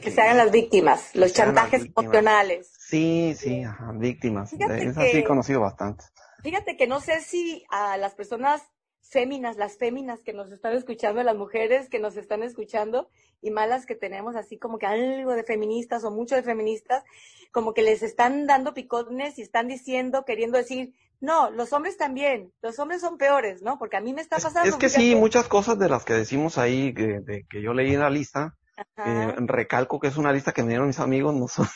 [0.01, 2.71] Que se hagan las víctimas, los chantajes emocionales.
[2.77, 4.51] Sí, sí, ajá, víctimas.
[4.53, 6.03] es así conocido bastante.
[6.43, 8.61] Fíjate que no sé si a las personas
[9.01, 13.09] féminas, las féminas que nos están escuchando, las mujeres que nos están escuchando
[13.41, 17.03] y malas que tenemos así como que algo de feministas o mucho de feministas,
[17.51, 22.53] como que les están dando picones y están diciendo, queriendo decir, no, los hombres también,
[22.61, 23.79] los hombres son peores, ¿no?
[23.79, 24.69] Porque a mí me está pasando.
[24.69, 27.93] Es, que sí, muchas cosas de las que decimos ahí, que, de, que yo leí
[27.93, 28.55] en la lista,
[28.97, 31.67] eh, recalco que es una lista que me dieron mis amigos, no son.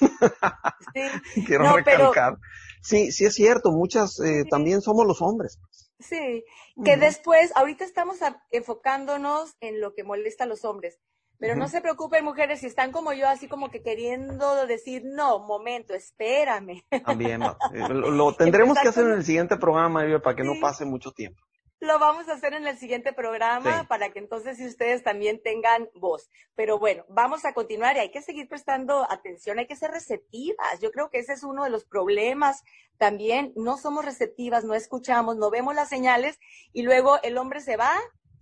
[0.94, 1.02] Sí.
[1.48, 2.38] Quiero recalcar.
[2.82, 5.60] Sí, sí es cierto, muchas eh, también somos los hombres.
[6.00, 6.44] Sí,
[6.84, 8.18] que después, ahorita estamos
[8.50, 11.00] enfocándonos en lo que molesta a los hombres,
[11.42, 15.40] pero no se preocupen, mujeres, si están como yo, así como que queriendo decir, no,
[15.40, 16.84] momento, espérame.
[17.06, 17.42] También,
[17.74, 21.42] eh, lo, tendremos que hacer en el siguiente programa, para que no pase mucho tiempo.
[21.80, 25.90] Lo vamos a hacer en el siguiente programa para que entonces si ustedes también tengan
[25.96, 26.30] voz.
[26.54, 30.80] Pero bueno, vamos a continuar y hay que seguir prestando atención, hay que ser receptivas.
[30.80, 32.64] Yo creo que ese es uno de los problemas
[33.00, 33.52] también.
[33.56, 36.40] No somos receptivas, no escuchamos, no vemos las señales
[36.72, 37.94] y luego el hombre se va,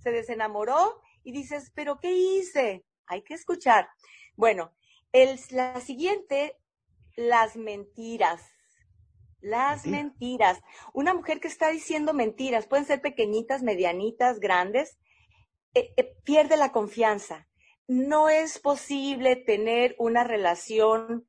[0.04, 2.84] se desenamoró y dices, pero ¿qué hice?
[3.10, 3.90] Hay que escuchar.
[4.36, 4.72] Bueno,
[5.12, 6.56] el, la siguiente,
[7.16, 8.42] las mentiras.
[9.42, 10.62] Las mentiras.
[10.94, 14.98] Una mujer que está diciendo mentiras, pueden ser pequeñitas, medianitas, grandes,
[15.74, 17.48] eh, eh, pierde la confianza.
[17.88, 21.28] No es posible tener una relación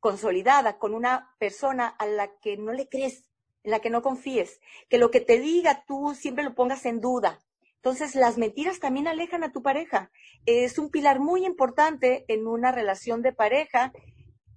[0.00, 3.28] consolidada con una persona a la que no le crees,
[3.64, 7.00] en la que no confíes, que lo que te diga tú siempre lo pongas en
[7.00, 7.40] duda.
[7.82, 10.10] Entonces, las mentiras también alejan a tu pareja.
[10.46, 13.92] Es un pilar muy importante en una relación de pareja,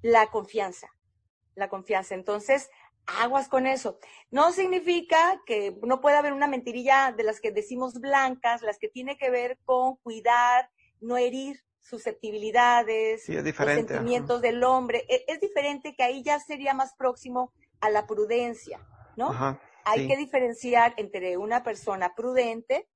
[0.02, 0.90] la confianza.
[1.56, 2.16] La confianza.
[2.16, 2.70] Entonces,
[3.06, 4.00] aguas con eso.
[4.32, 8.88] No significa que no pueda haber una mentirilla de las que decimos blancas, las que
[8.88, 15.06] tiene que ver con cuidar, no herir susceptibilidades, sí, sentimientos del hombre.
[15.10, 18.80] Es, es, diferente que ahí ya sería más próximo a la prudencia,
[19.16, 19.60] ¿no?
[19.84, 22.88] Hay que diferenciar entre una persona prudente,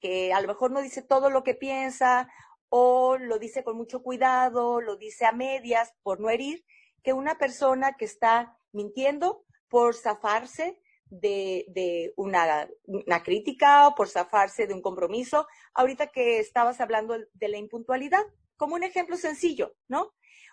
[0.00, 2.28] que a lo mejor no dice todo lo que piensa
[2.68, 6.64] o lo dice con mucho cuidado, lo dice a medias por no herir,
[7.02, 10.80] que una persona que está mintiendo por zafarse
[11.10, 15.46] de, una, una, crítica o por zafarse de un compromiso.
[15.74, 18.22] Ahorita que estabas hablando de la impuntualidad,
[18.56, 20.12] como un ejemplo sencillo, ¿no?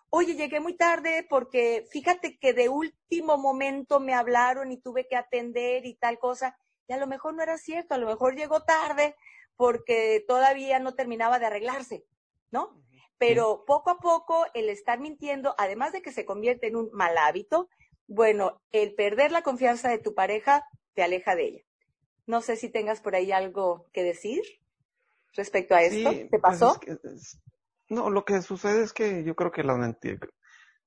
[0.09, 5.17] Oye, llegué muy tarde porque fíjate que de último momento me hablaron y tuve que
[5.17, 6.57] atender y tal cosa.
[6.87, 9.15] Y a lo mejor no era cierto, a lo mejor llegó tarde
[9.55, 12.05] porque todavía no terminaba de arreglarse,
[12.51, 12.81] ¿no?
[13.17, 17.17] Pero poco a poco el estar mintiendo, además de que se convierte en un mal
[17.17, 17.69] hábito,
[18.07, 21.61] bueno, el perder la confianza de tu pareja te aleja de ella.
[22.27, 24.43] No sé si tengas por ahí algo que decir
[25.35, 26.11] respecto a esto.
[26.11, 26.79] ¿Te pues pasó?
[27.89, 30.29] no, lo que sucede es que yo creo que las mentiras,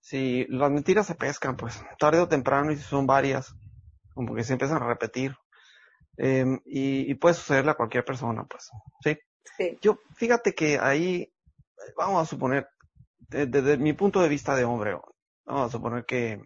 [0.01, 3.55] si las mentiras se pescan, pues tarde o temprano y si son varias,
[4.15, 5.37] como que se empiezan a repetir.
[6.21, 8.71] Em, y, puede sucederle a cualquier persona, pues,
[9.05, 9.17] ¿sí?
[9.57, 9.79] Sí.
[9.81, 11.33] Yo, fíjate que ahí,
[11.97, 12.69] vamos a suponer,
[13.29, 14.99] desde, mi punto de vista de hombre,
[15.47, 16.43] vamos a suponer que,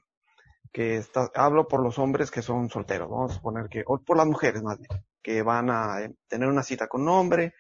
[0.73, 4.19] que está, hablo por los hombres que son solteros, vamos a suponer que, o por
[4.19, 4.91] las mujeres más bien,
[5.23, 7.55] que van a eh, tener una cita con un hombre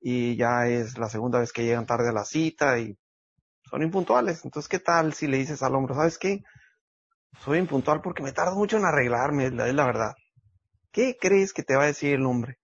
[0.00, 2.96] y ya es la segunda vez que llegan tarde a la cita y
[3.68, 4.44] son impuntuales.
[4.46, 6.42] Entonces, ¿qué tal si le dices al hombre, sabes qué?
[7.44, 10.14] Soy impuntual porque me tardo mucho en arreglarme, es la verdad.
[10.92, 12.58] ¿Qué crees que te va a decir el hombre?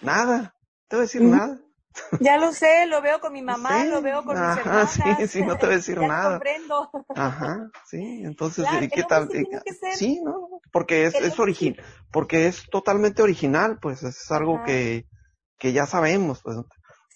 [0.00, 0.54] Nada,
[0.88, 1.58] te va a decir nada.
[2.20, 4.90] Ya lo sé, lo veo con mi mamá, lo veo con mis hermanas.
[4.92, 6.30] Sí, sí, no te va a decir ya nada.
[6.32, 6.90] comprendo.
[7.14, 9.28] Ajá, sí, entonces, Claro, ¿qué tal?
[9.30, 10.60] sí tiene que ser- Sí, ¿no?
[10.72, 14.66] Porque es, es original, porque es totalmente original, pues es algo Ajá.
[14.66, 15.06] que,
[15.58, 16.56] que ya sabemos, pues.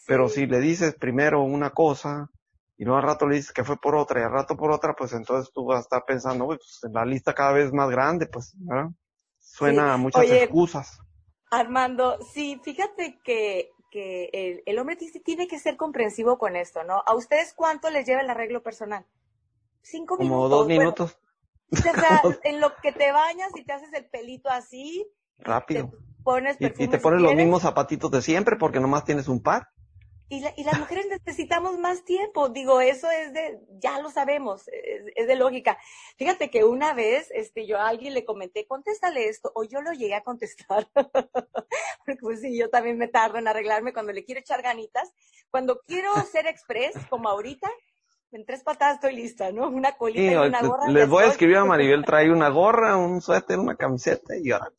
[0.06, 0.34] Pero Sí.
[0.40, 2.30] si le dices primero una cosa
[2.78, 4.94] y luego al rato le dices que fue por otra y al rato por otra,
[4.94, 8.26] pues entonces tú vas a estar pensando, "Uy, pues la lista cada vez más grande,
[8.26, 8.88] pues, ¿verdad?
[9.40, 10.98] Suena a muchas Oye, excusas.
[11.50, 17.02] Armando, sí, fíjate que, que el, el hombre tiene que ser comprensivo con esto, ¿no?
[17.06, 19.04] ¿A ustedes cuánto les lleva el arreglo personal?
[19.82, 20.50] Cinco Como minutos.
[20.50, 21.18] dos Bueno, minutos,
[21.72, 25.90] o sea, en lo que te bañas y te haces el pelito así, te rápido.
[26.22, 29.68] pones Y, te si pones los mismos zapatitos de siempre porque nomás tienes un par.
[30.32, 32.48] Y, la- y las mujeres necesitamos más tiempo.
[32.50, 35.76] Digo, eso es de, ya lo sabemos, es, es de lógica.
[36.16, 39.92] Fíjate que una vez, este, yo a alguien le comenté, contéstale esto, o yo lo
[39.92, 40.86] llegué a contestar.
[42.06, 45.12] Porque pues sí, yo también me tardo en arreglarme cuando le quiero echar ganitas.
[45.50, 47.68] Cuando quiero ser express, como ahorita,
[48.30, 49.68] en tres patadas estoy lista, ¿no?
[49.68, 50.86] Una colita Sí, y una gorra.
[50.88, 54.70] les voy a escribir a Maribel, trae una gorra, un suéter, una camiseta y ahora.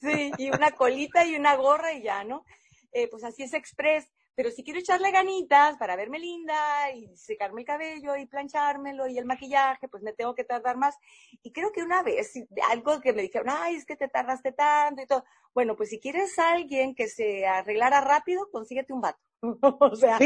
[0.00, 2.44] Sí, y una colita y una gorra y ya, ¿no?
[2.92, 4.06] Eh, pues así es express.
[4.34, 9.18] Pero si quiero echarle ganitas para verme linda y secarme el cabello y planchármelo y
[9.18, 10.96] el maquillaje, pues me tengo que tardar más.
[11.42, 12.32] Y creo que una vez,
[12.70, 15.24] algo que me dijeron, ay, es que te tardaste tanto y todo.
[15.54, 19.20] Bueno, pues si quieres a alguien que se arreglara rápido, consíguete un vato.
[19.80, 20.18] o sea,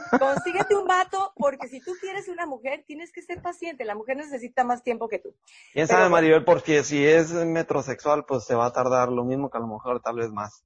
[0.18, 3.84] consíguete un vato porque si tú quieres una mujer, tienes que ser paciente.
[3.84, 5.34] La mujer necesita más tiempo que tú.
[5.72, 6.08] Quién sabe.
[6.08, 9.66] Maribel, porque si es metrosexual, pues se va a tardar lo mismo que a lo
[9.66, 10.64] mejor tal vez más.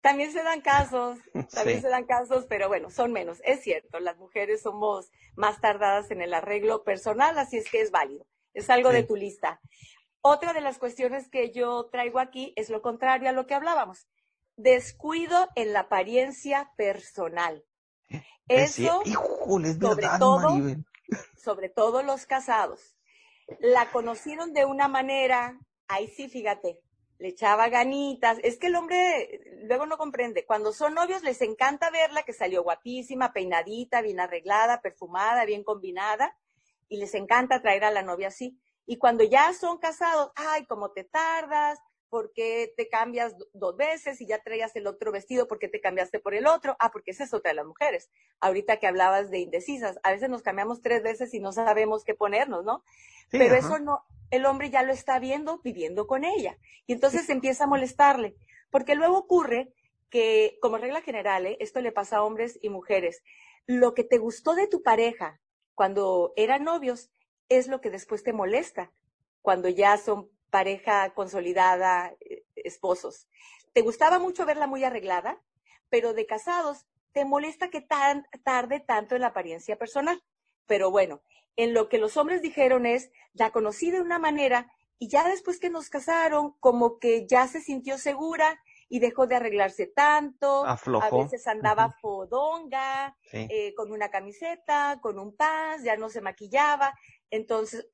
[0.00, 1.18] También se dan casos,
[1.52, 1.82] también Sí.
[1.82, 3.40] se dan casos, pero bueno, son menos.
[3.44, 7.90] Es cierto, las mujeres somos más tardadas en el arreglo personal, así es que es
[7.90, 8.26] válido.
[8.54, 9.60] Es algo de tu lista.
[10.20, 14.08] Otra de las cuestiones que yo traigo aquí es lo contrario a lo que hablábamos.
[14.56, 17.64] Descuido en la apariencia personal.
[18.48, 20.84] Es Eso, cier- Híjole, es sobre verdad, todo, Maribel.
[21.36, 22.96] sobre todo los casados.
[23.60, 26.80] La conocieron de una manera, ahí sí, fíjate,
[27.18, 28.38] le echaba ganitas.
[28.42, 30.46] Es que el hombre luego no comprende.
[30.46, 36.36] Cuando son novios les encanta verla que salió guapísima, peinadita, bien arreglada, perfumada, bien combinada,
[36.88, 38.58] y les encanta traer a la novia así.
[38.86, 41.78] Y cuando ya son casados, ay, cómo te tardas,
[42.10, 45.48] ¿por qué te cambias do- dos veces y ya traías el otro vestido?
[45.48, 46.76] ¿Por qué te cambiaste por el otro?
[46.78, 48.10] Ah, porque esa es otra de las mujeres.
[48.40, 52.14] Ahorita que hablabas de indecisas, a veces nos cambiamos tres veces y no sabemos qué
[52.14, 52.82] ponernos, ¿no?
[53.30, 53.58] Sí, pero ajá.
[53.58, 56.58] eso no, el hombre ya lo está viendo viviendo con ella.
[56.86, 58.36] Y entonces empieza a molestarle.
[58.70, 59.72] Porque luego ocurre
[60.10, 61.56] que, como regla general, ¿eh?
[61.60, 63.22] esto le pasa a hombres y mujeres,
[63.66, 65.40] lo que te gustó de tu pareja
[65.74, 67.10] cuando eran novios
[67.48, 68.92] es lo que después te molesta
[69.42, 73.28] cuando ya son pareja consolidada, eh, esposos.
[73.72, 75.40] Te gustaba mucho verla muy arreglada,
[75.88, 80.22] pero de casados te molesta que tan tarde tanto en la apariencia personal.
[80.66, 81.22] pero bueno,
[81.56, 85.58] en lo que los hombres dijeron es, la conocí de una manera y ya después
[85.58, 90.64] que nos casaron, como que ya se sintió segura y dejó de arreglarse tanto.
[90.66, 90.76] A
[91.24, 96.94] veces andaba fodonga, eh, con una camiseta, con un paz, ya no se maquillaba.
[97.30, 97.88] Entonces,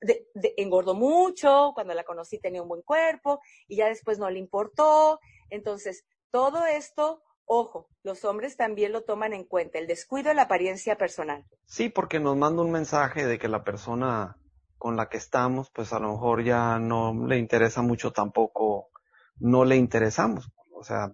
[0.57, 5.19] engordó mucho, cuando la conocí tenía un buen cuerpo y ya después no le importó.
[5.51, 10.43] Entonces, todo esto, ojo, los hombres también lo toman en cuenta, el descuido de la
[10.43, 11.45] apariencia personal.
[11.67, 14.37] Sí, porque nos manda un mensaje de que la persona
[14.79, 18.91] con la que estamos, pues a lo mejor ya no le interesa mucho tampoco,
[19.39, 20.51] no le interesamos.
[20.73, 21.13] O sea,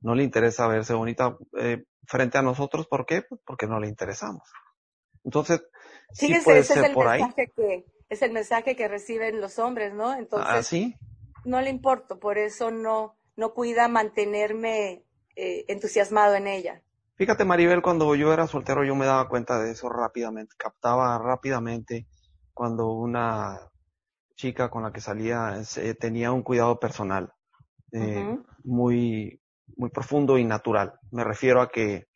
[0.00, 2.86] no le interesa verse bonita eh, frente a nosotros.
[2.86, 3.22] ¿Por qué?
[3.22, 4.50] Pues porque no le interesamos.
[5.24, 5.62] Entonces,
[6.12, 7.22] sí, puede ser es el por ahí.
[7.34, 10.14] Que, es el mensaje que reciben los hombres, ¿no?
[10.14, 10.94] Entonces, ¿Ah, sí?
[11.44, 16.82] no le importo, por eso no, no cuida mantenerme eh, entusiasmado en ella.
[17.14, 22.06] Fíjate, Maribel, cuando yo era soltero yo me daba cuenta de eso rápidamente, captaba rápidamente
[22.52, 23.70] cuando una
[24.34, 25.62] chica con la que salía
[26.00, 27.32] tenía un cuidado personal
[27.92, 29.40] eh, muy,
[29.76, 30.94] muy profundo y natural.
[31.10, 32.08] Me refiero a que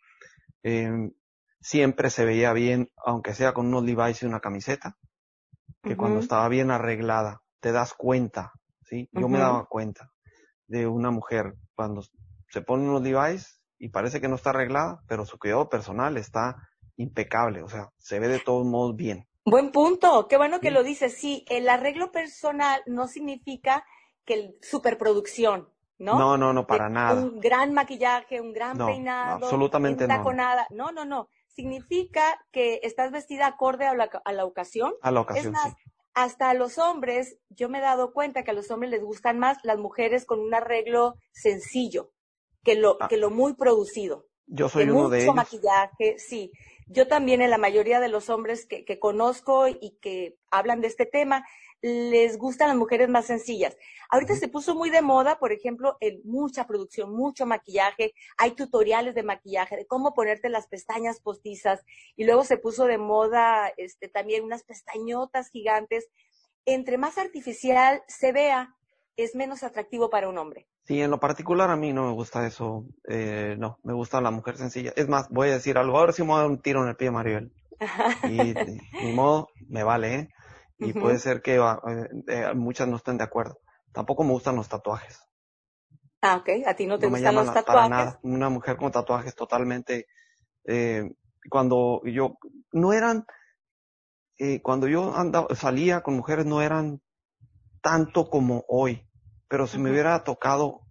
[0.62, 1.10] eh,
[1.60, 4.96] siempre se veía bien, aunque sea con unos Levi's y una camiseta,
[5.82, 9.08] que cuando estaba bien arreglada, te das cuenta, ¿sí?
[9.12, 10.10] Yo me daba cuenta
[10.66, 12.02] de una mujer cuando
[12.48, 16.56] se pone unos Levi's y parece que no está arreglada, pero su cuidado personal está
[16.96, 19.28] impecable, o sea, se ve de todos modos bien.
[19.44, 21.16] Buen punto, qué bueno que lo dices.
[21.16, 23.84] Sí, el arreglo personal no significa
[24.24, 26.18] que el superproducción, ¿no?
[26.18, 27.22] No, no, no, para nada.
[27.22, 29.44] Un gran maquillaje, un gran peinado.
[29.44, 30.24] Absolutamente no.
[30.70, 31.28] No, no, no.
[31.56, 34.94] Significa que estás vestida acorde a la, a la ocasión.
[35.02, 35.90] A la ocasión, es sí.
[36.14, 39.38] Hasta a los hombres, yo me he dado cuenta que a los hombres les gustan
[39.38, 42.12] más las mujeres con un arreglo sencillo
[42.62, 43.08] que lo, ah.
[43.08, 44.26] que lo muy producido.
[44.46, 45.34] Yo soy uno de ellos.
[45.34, 46.52] Mucho maquillaje, sí.
[46.86, 50.88] Yo también en la mayoría de los hombres que, que conozco y que hablan de
[50.88, 51.44] este tema,
[51.86, 53.76] les gustan las mujeres más sencillas.
[54.10, 58.12] Ahorita se puso muy de moda, por ejemplo, en mucha producción, mucho maquillaje.
[58.38, 61.84] Hay tutoriales de maquillaje, de cómo ponerte las pestañas postizas.
[62.16, 66.08] Y luego se puso de moda este, también unas pestañotas gigantes.
[66.64, 68.74] Entre más artificial se vea,
[69.16, 70.66] es menos atractivo para un hombre.
[70.86, 72.84] Sí, en lo particular a mí no me gusta eso.
[73.08, 74.92] Eh, no, me gusta la mujer sencilla.
[74.96, 75.98] Es más, voy a decir algo.
[75.98, 77.52] Ahora sí me voy a dar un tiro en el pie, Maribel.
[78.24, 78.54] y
[79.04, 80.28] ni modo, me vale, ¿eh?
[80.78, 83.60] Y puede ser que eh, eh, muchas no estén de acuerdo.
[83.92, 85.20] Tampoco me gustan los tatuajes.
[86.20, 86.66] Ah, ok.
[86.66, 87.66] ¿A ti no te gustan los tatuajes?
[87.66, 88.20] Para nada.
[88.22, 90.06] Una mujer con tatuajes totalmente...
[90.64, 91.10] Eh,
[91.48, 92.36] cuando yo...
[92.72, 93.24] No eran...
[94.38, 97.00] Eh, cuando yo andaba, salía con mujeres no eran
[97.80, 99.08] tanto como hoy.
[99.48, 100.82] Pero si me hubiera tocado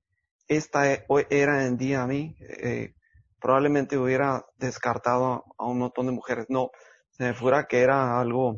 [0.47, 2.95] esta e, era en día a mí, eh,
[3.39, 6.45] probablemente hubiera descartado a un montón de mujeres.
[6.49, 6.71] No,
[7.15, 8.57] se me fuera que era algo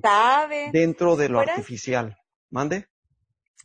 [0.71, 2.17] dentro de lo artificial.
[2.49, 2.87] ¿Mande?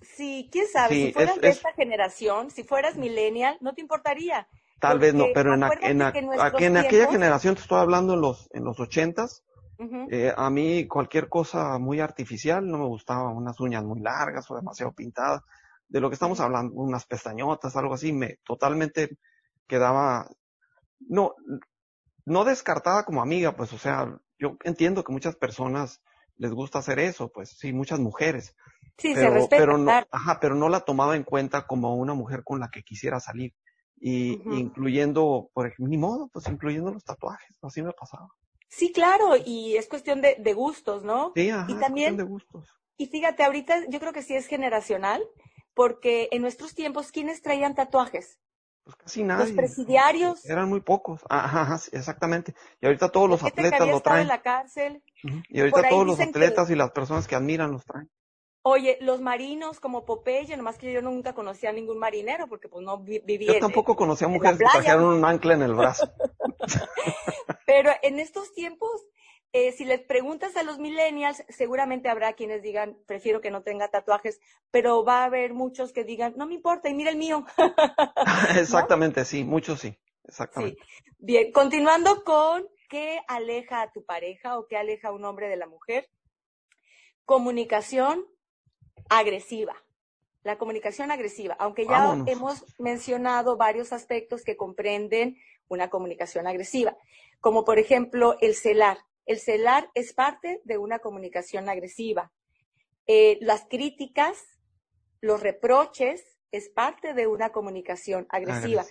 [0.02, 4.48] Sí, quién sabe, si fueras de esta generación, si fueras millennial, no te importaría.
[4.80, 8.64] Tal vez no, pero en, en, en aquella generación, te estoy hablando en los, en
[8.64, 9.44] los ochentas,
[10.10, 14.56] eh, a mí cualquier cosa muy artificial no me gustaba, unas uñas muy largas o
[14.56, 15.42] demasiado pintadas
[15.88, 19.18] de lo que estamos hablando, unas pestañotas, algo así, me totalmente
[19.66, 20.28] quedaba,
[21.00, 21.34] no,
[22.24, 26.02] no descartada como amiga, pues, o sea, yo entiendo que muchas personas
[26.36, 28.56] les gusta hacer eso, pues, sí, muchas mujeres.
[28.98, 32.14] Sí, pero, se respeta, pero no, ajá, pero no la tomaba en cuenta como una
[32.14, 33.54] mujer con la que quisiera salir.
[34.04, 38.28] Y incluyendo, por ejemplo, ni modo, pues incluyendo los tatuajes, así me pasaba.
[38.68, 41.30] Sí, claro, y es cuestión de, de gustos, ¿no?
[41.36, 42.68] Sí, ajá, y también, de gustos.
[42.96, 45.22] Y fíjate, ahorita yo creo que sí es generacional,
[45.72, 48.40] porque en nuestros tiempos, ¿quiénes traían tatuajes?
[48.84, 49.46] Pues casi nadie.
[49.46, 50.44] Los presidiarios.
[50.44, 51.20] Eran muy pocos.
[51.28, 52.54] Ajá, exactamente.
[52.80, 54.22] Y ahorita todos los atletas lo traen.
[54.22, 55.02] En la cárcel.
[55.48, 58.10] Y ahorita todos los atletas y las personas que admiran los traen.
[58.64, 62.84] Oye, los marinos como Popeye, nomás que yo nunca conocía a ningún marinero porque pues
[62.84, 63.54] no vivía.
[63.54, 66.12] Yo tampoco conocía mujeres que trajeron un ancla en el brazo.
[67.66, 68.90] Pero en estos tiempos
[69.52, 73.88] eh, si les preguntas a los millennials, seguramente habrá quienes digan, prefiero que no tenga
[73.88, 77.44] tatuajes, pero va a haber muchos que digan, no me importa, y mira el mío.
[78.56, 80.80] Exactamente, sí, muchos sí, exactamente.
[81.18, 85.56] Bien, continuando con qué aleja a tu pareja o qué aleja a un hombre de
[85.56, 86.08] la mujer.
[87.24, 88.26] Comunicación
[89.08, 89.76] agresiva.
[90.42, 95.38] La comunicación agresiva, aunque ya hemos mencionado varios aspectos que comprenden
[95.68, 96.96] una comunicación agresiva,
[97.40, 98.98] como por ejemplo el celar.
[99.26, 102.32] El celar es parte de una comunicación agresiva.
[103.06, 104.42] Eh, las críticas,
[105.20, 108.84] los reproches, es parte de una comunicación agresiva.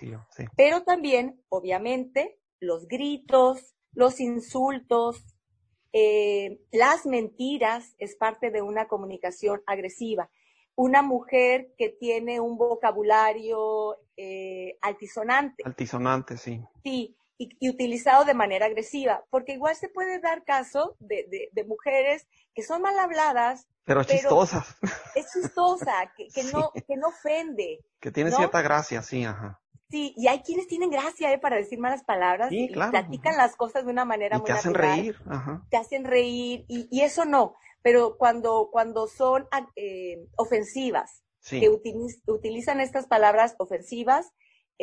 [0.56, 5.24] Pero también, obviamente, los gritos, los insultos,
[5.94, 10.30] Eh, las mentiras es parte de una comunicación agresiva.
[10.74, 15.62] Una mujer que tiene un vocabulario eh, altisonante.
[15.66, 16.62] Altisonante, sí.
[16.82, 17.14] Sí,
[17.60, 22.62] y, utilizado de manera agresiva, porque igual se puede dar caso de, de, mujeres que
[22.62, 23.66] son mal habladas.
[23.84, 24.76] Pero chistosas.
[25.14, 27.80] Es chistosa, que, que no, que no ofende.
[28.00, 29.60] Que tiene cierta gracia, sí, ajá.
[29.90, 31.38] Sí, y hay quienes tienen gracia ¿eh?
[31.38, 35.18] para decir malas palabras y platican las cosas de una manera muy te hacen reír,
[35.68, 42.80] te hacen reír y, y, eso no, pero cuando cuando son eh, ofensivas, que utilizan
[42.80, 44.32] estas palabras ofensivas,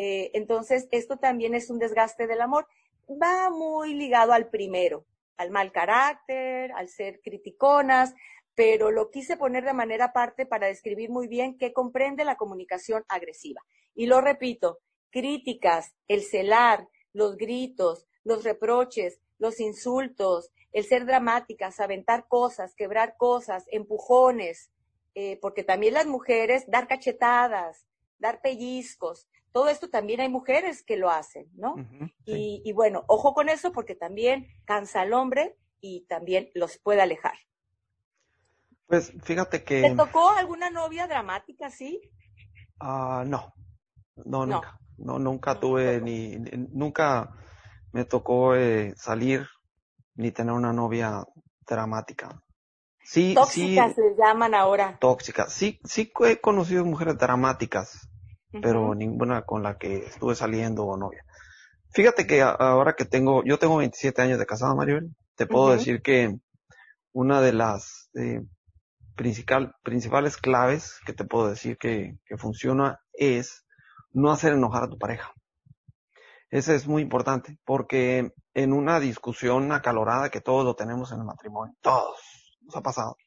[0.02, 2.66] eh, entonces esto también es un desgaste del amor.
[3.10, 8.14] Va muy ligado al primero, al mal carácter, al ser criticonas,
[8.56, 13.04] pero lo quise poner de manera aparte para describir muy bien qué comprende la comunicación
[13.10, 13.62] agresiva.
[13.93, 14.80] Y lo repito,
[15.10, 23.18] críticas, el celar, los gritos, los reproches, los insultos, el ser dramáticas, aventar cosas, quebrar
[23.18, 24.72] cosas, empujones,
[25.14, 27.86] eh, porque también las mujeres dar cachetadas,
[28.18, 31.76] dar pellizcos, todo esto también hay mujeres que lo hacen, ¿no?
[32.26, 37.02] y, y, bueno, ojo con eso porque también cansa al hombre y también los puede
[37.02, 37.34] alejar.
[38.88, 39.82] Pues fíjate que...
[39.82, 42.02] ¿Te tocó alguna novia dramática, sí?
[42.80, 43.54] Ah, no,
[44.26, 44.80] no, nunca.
[44.97, 46.38] No, nunca tuve ni,
[46.72, 47.34] nunca
[47.93, 49.47] me tocó eh, salir
[50.16, 51.24] ni tener una novia
[51.66, 52.43] dramática.
[53.02, 54.97] Sí, tóxicas se llaman ahora.
[55.00, 55.54] Tóxicas.
[55.54, 58.10] Sí, sí he conocido mujeres dramáticas,
[58.52, 61.24] pero ninguna con la que estuve saliendo o novia.
[61.91, 66.02] Fíjate que ahora que tengo, yo tengo 27 años de casado, Maribel, te puedo decir
[66.02, 66.38] que
[67.12, 68.41] una de las eh,
[69.16, 73.66] principal, principales claves que te puedo decir que, que funciona es
[74.12, 75.34] no hacer enojar a tu pareja.
[76.52, 81.26] Eso es muy importante, porque en una discusión acalorada que todos lo tenemos en el
[81.26, 82.20] matrimonio, todos,
[82.62, 83.18] nos ha pasado.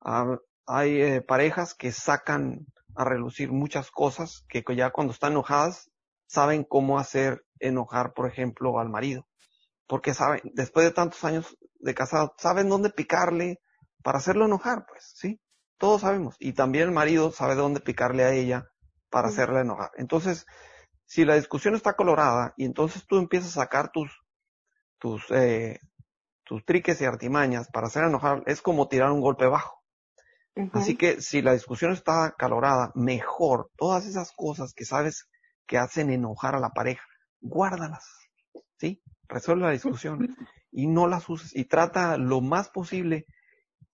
[0.00, 5.90] Ah, hay eh, parejas que sacan a relucir muchas cosas que ya cuando están enojadas
[6.26, 9.26] saben cómo hacer enojar, por ejemplo, al marido.
[9.86, 13.60] Porque saben, después de tantos años de casado, saben dónde picarle
[14.02, 15.40] para hacerlo enojar, pues, ¿sí?
[15.78, 16.36] Todos sabemos.
[16.38, 18.68] Y también el marido sabe dónde picarle a ella
[19.10, 19.90] para hacerla enojar.
[19.96, 20.46] Entonces,
[21.04, 24.10] si la discusión está colorada y entonces tú empiezas a sacar tus,
[24.98, 25.80] tus, eh,
[26.44, 29.81] tus triques y artimañas para hacer enojar, es como tirar un golpe bajo.
[30.72, 35.28] Así que si la discusión está calorada, mejor todas esas cosas que sabes
[35.66, 37.04] que hacen enojar a la pareja,
[37.40, 38.04] guárdalas,
[38.78, 39.02] ¿sí?
[39.28, 40.36] Resuelve la discusión
[40.70, 43.26] y no las uses y trata lo más posible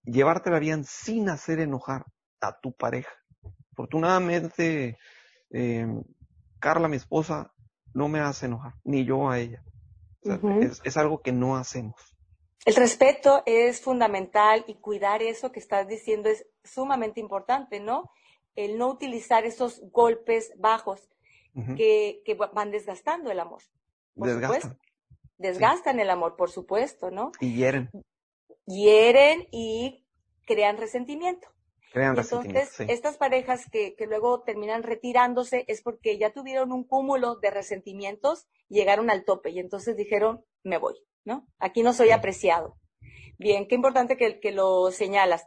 [0.05, 2.07] llevártela bien sin hacer enojar
[2.41, 3.13] a tu pareja.
[3.73, 4.99] Afortunadamente,
[5.51, 5.87] eh,
[6.59, 7.53] Carla, mi esposa,
[7.95, 9.63] no me hace enojar, ni yo a ella.
[10.85, 12.18] es, algo que no hacemos.
[12.65, 18.11] El respeto es fundamental y cuidar eso que estás diciendo es sumamente importante, ¿no?
[18.57, 21.09] El no utilizar esos golpes bajos
[21.77, 23.63] que, van desgastando el amor.
[24.15, 24.79] Desgastan.
[25.39, 27.33] Desgastan el amor, por supuesto, ¿no?
[27.41, 27.91] Y hieren.
[28.67, 30.05] Hieren y
[30.45, 31.49] crean resentimiento.
[31.95, 37.51] Entonces, estas parejas que, que, luego terminan retirándose es porque ya tuvieron un cúmulo de
[37.51, 40.95] resentimientos, llegaron al tope y entonces dijeron, me voy,
[41.29, 41.47] ¿no?
[41.59, 42.77] Aquí no soy apreciado.
[43.39, 45.47] Bien, qué importante que, que lo señalas.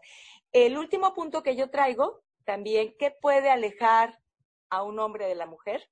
[0.53, 4.19] El último punto que yo traigo, también, ¿qué puede alejar
[4.69, 5.89] a un hombre de la mujer?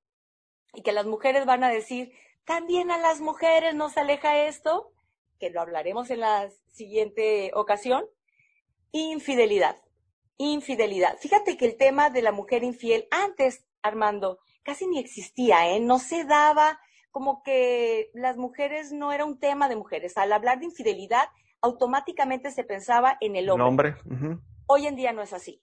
[0.73, 2.13] Y que las mujeres van a decir,
[2.45, 4.93] también a las mujeres nos aleja esto,
[5.39, 8.05] que lo hablaremos en la siguiente ocasión,
[8.91, 9.75] infidelidad
[10.39, 11.17] infidelidad.
[11.19, 15.79] Fíjate que el tema de la mujer infiel antes, Armando, casi ni existía, ¿eh?
[15.81, 16.79] No se daba
[17.11, 20.17] como que las mujeres no era un tema de mujeres.
[20.17, 21.29] Al hablar de infidelidad,
[21.61, 23.95] automáticamente se pensaba en el hombre.
[24.67, 25.61] Hoy en día no es así.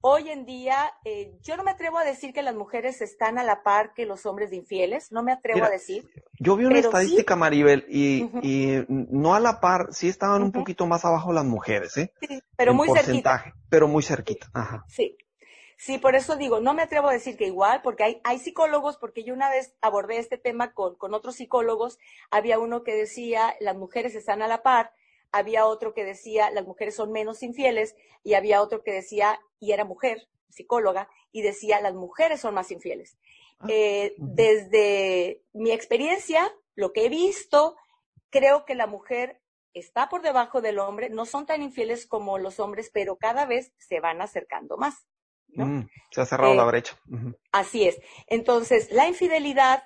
[0.00, 3.42] Hoy en día, eh, yo no me atrevo a decir que las mujeres están a
[3.42, 6.08] la par que los hombres de infieles, no me atrevo a decir.
[6.38, 10.86] Yo vi una estadística, Maribel, y, y, no a la par, sí estaban un poquito
[10.86, 12.12] más abajo las mujeres, ¿eh?
[12.20, 13.52] Sí, pero muy cerquita.
[13.68, 14.84] Pero muy cerquita, ajá.
[14.86, 15.16] Sí.
[15.80, 18.96] Sí, por eso digo, no me atrevo a decir que igual, porque hay, hay psicólogos,
[18.96, 21.98] porque yo una vez abordé este tema con, con otros psicólogos,
[22.32, 24.92] había uno que decía, las mujeres están a la par,
[25.30, 29.70] había otro que decía las mujeres son menos infieles y había otro que decía, y
[29.70, 33.16] era mujer, psicóloga, y decía las mujeres son más infieles.
[33.60, 37.76] Ah, eh, desde mi experiencia, lo que he visto,
[38.30, 39.40] creo que la mujer
[39.74, 43.72] está por debajo del hombre, no son tan infieles como los hombres, pero cada vez
[43.78, 45.06] se van acercando más.
[45.54, 46.98] Mm, se ha cerrado la eh, brecha.
[47.52, 48.00] Así es.
[48.26, 49.82] Entonces, la infidelidad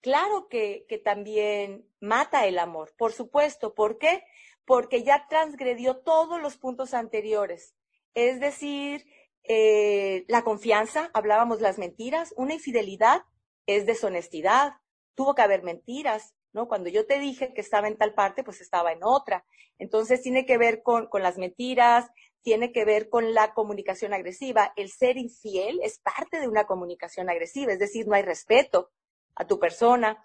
[0.00, 3.74] claro que, que también mata el amor, por supuesto.
[3.74, 4.22] ¿Por qué?
[4.66, 7.74] Porque ya transgredió todos los puntos anteriores.
[8.12, 9.06] Es decir,
[9.44, 13.22] eh, la confianza, hablábamos las mentiras, una infidelidad
[13.66, 14.74] es deshonestidad,
[15.14, 16.68] tuvo que haber mentiras, ¿no?
[16.68, 19.44] Cuando yo te dije que estaba en tal parte, pues estaba en otra.
[19.78, 22.10] Entonces tiene que ver con, con las mentiras,
[22.44, 24.72] tiene que ver con la comunicación agresiva.
[24.76, 28.92] El ser infiel es parte de una comunicación agresiva, es decir, no hay respeto
[29.34, 30.22] a tu persona.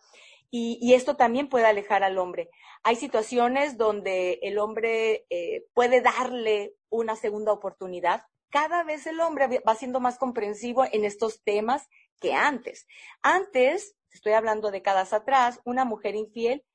[0.52, 2.50] Y, esto también puede alejar al hombre.
[2.84, 8.24] Hay situaciones donde el hombre eh, puede darle una segunda oportunidad.
[8.50, 11.88] Cada vez el hombre va siendo más comprensivo en estos temas
[12.20, 12.88] que antes.
[13.22, 16.66] Antes estoy hablando décadas atrás, una mujer infiel,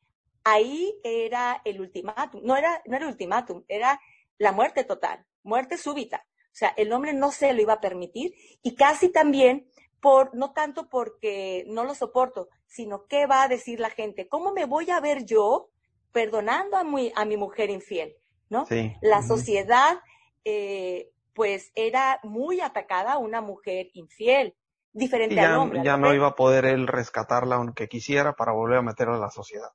[0.44, 4.00] ahí era el ultimátum, no era, no era ultimátum, era
[4.38, 6.26] la muerte total, muerte súbita.
[6.46, 9.68] O sea, el hombre no se lo iba a permitir y casi también
[10.00, 14.52] por, no tanto porque no lo soporto, sino qué va a decir la gente, cómo
[14.52, 15.70] me voy a ver yo
[16.12, 18.14] perdonando a mi, a mi mujer infiel,
[18.48, 18.66] ¿no?
[18.66, 18.94] Sí.
[19.00, 19.98] La sociedad,
[20.44, 24.54] eh, pues era muy atacada a una mujer infiel
[24.92, 25.80] diferente y ya, al hombre.
[25.82, 29.30] ya no iba a poder él rescatarla aunque quisiera para volver a meterla a la
[29.30, 29.70] sociedad.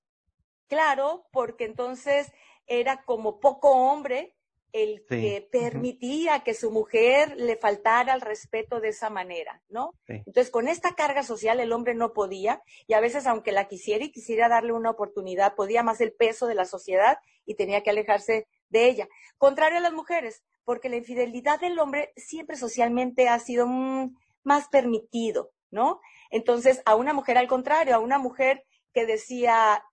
[0.68, 2.32] Claro, porque entonces
[2.68, 4.38] era como poco hombre
[4.72, 5.22] el Sí.
[5.22, 9.94] que permitía que su mujer le faltara el respeto de esa manera, ¿no?
[10.08, 10.14] Sí.
[10.26, 14.06] Entonces, con esta carga social el hombre no podía y a veces, aunque la quisiera
[14.06, 17.90] y quisiera darle una oportunidad, podía más el peso de la sociedad y tenía que
[17.90, 19.08] alejarse de ella.
[19.38, 24.68] Contrario a las mujeres, porque la infidelidad del hombre siempre socialmente ha sido mm, más
[24.68, 26.00] permitido, ¿no?
[26.30, 28.64] Entonces, a una mujer al contrario, a una mujer
[28.94, 29.84] que decía,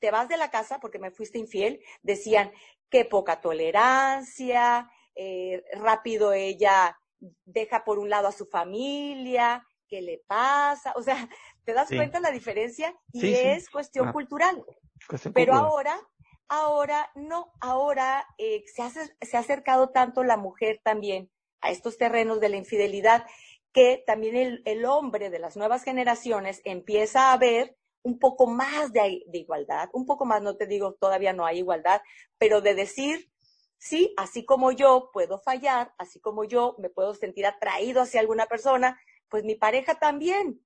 [0.00, 2.52] te vas de la casa porque me fuiste infiel, decían,
[2.90, 6.96] qué poca tolerancia, eh, rápido ella
[7.44, 10.92] deja por un lado a su familia, ¿qué le pasa?
[10.96, 11.28] O sea,
[11.64, 11.96] ¿te das Sí.
[11.96, 12.94] cuenta la diferencia?
[13.12, 14.14] Y Sí, sí, es cuestión claro.
[14.14, 14.64] cultural.
[15.08, 15.70] Cuestión Pero cultural.
[15.70, 16.00] ahora,
[16.48, 21.30] ahora no, ahora eh, se, ha, acer- se ha acercado tanto la mujer también
[21.60, 23.26] a estos terrenos de la infidelidad
[23.72, 27.76] que también el, el hombre de las nuevas generaciones empieza a ver
[28.08, 32.00] un poco más de, igualdad, un poco más, no te digo, todavía no hay igualdad,
[32.38, 33.30] pero de decir,
[33.76, 38.46] sí, así como yo puedo fallar, así como yo me puedo sentir atraído hacia alguna
[38.46, 38.98] persona,
[39.28, 40.62] pues mi pareja también,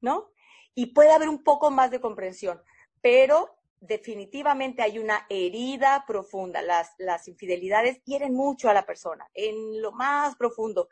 [0.00, 0.32] ¿no?
[0.74, 2.60] Y puede haber un poco más de comprensión,
[3.00, 6.60] pero definitivamente hay una herida profunda.
[6.62, 10.88] Las, infidelidades hieren mucho a la persona, en lo más profundo,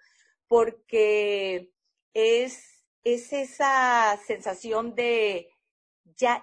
[0.47, 1.73] porque
[2.15, 5.51] es esa sensación de,
[6.17, 6.43] ya,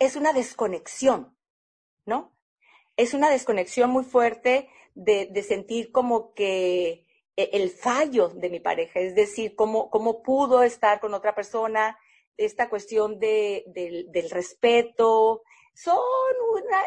[0.00, 1.36] es una desconexión,
[2.04, 2.32] ¿no?
[2.96, 9.00] Es una desconexión muy fuerte de, sentir como que e- el fallo de mi pareja,
[9.00, 11.98] es decir, cómo, cómo pudo estar con otra persona,
[12.36, 15.42] esta cuestión de, del, respeto,
[15.74, 15.98] son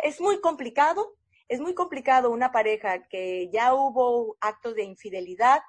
[0.04, 1.16] es muy complicado,
[1.48, 5.62] es muy complicado una pareja que ya hubo actos de infidelidad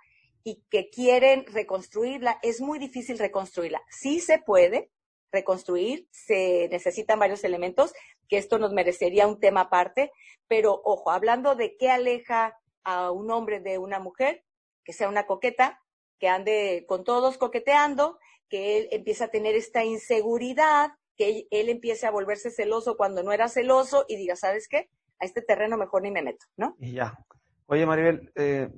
[0.44, 3.82] y que quieren reconstruirla, es muy difícil reconstruirla.
[3.90, 4.90] Sí se puede
[5.32, 7.92] reconstruir, se necesitan varios elementos,
[8.28, 10.12] que esto nos merecería un tema aparte,
[10.46, 14.44] pero ojo, hablando de qué aleja a un hombre de una mujer,
[14.84, 15.80] que sea una coqueta,
[16.18, 18.18] que ande con todos coqueteando,
[18.48, 23.32] que él empiece a tener esta inseguridad, que él, empiece a volverse celoso cuando no
[23.32, 24.90] era celoso y diga, ¿sabes qué?
[25.20, 26.76] A este terreno mejor ni me meto, ¿no?
[26.78, 27.18] Y ya.
[27.66, 28.68] Oye, Maribel, eh,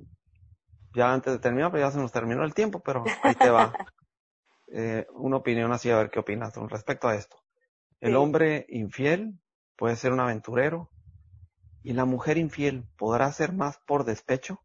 [0.93, 3.73] ya antes de terminar, pues ya se nos terminó el tiempo, pero ahí te va.
[4.77, 7.37] Eh, una opinión así, a ver qué opinas con respecto a esto.
[8.01, 8.15] El Sí.
[8.17, 9.39] hombre infiel
[9.77, 10.89] puede ser un aventurero
[11.81, 14.61] y la mujer infiel podrá ser más por despecho.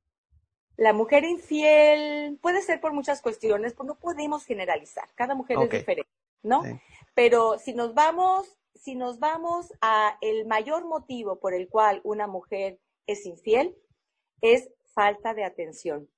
[0.77, 5.09] La mujer infiel puede ser por muchas cuestiones, pues no podemos generalizar.
[5.15, 6.11] Cada mujer es diferente,
[6.43, 6.65] ¿no?
[6.65, 6.71] Sí.
[7.15, 12.27] Pero si nos vamos, si nos vamos a el mayor motivo por el cual una
[12.27, 13.77] mujer es infiel,
[14.41, 16.09] es falta de atención.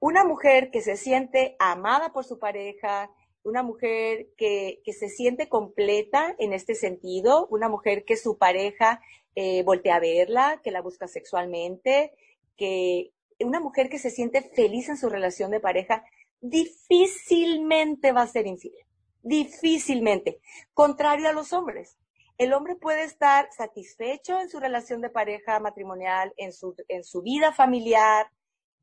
[0.00, 3.10] Una mujer que se siente amada por su pareja,
[3.42, 9.00] una mujer que, que se siente completa en este sentido, una mujer que su pareja
[9.34, 12.12] eh, voltea a verla, que la busca sexualmente,
[12.56, 16.04] que una mujer que se siente feliz en su relación de pareja,
[16.40, 18.74] difícilmente va a ser infiel.
[19.22, 20.40] Difícilmente.
[20.74, 21.98] Contrario a los hombres.
[22.36, 27.22] El hombre puede estar satisfecho en su relación de pareja matrimonial, en su, en su
[27.22, 28.30] vida familiar,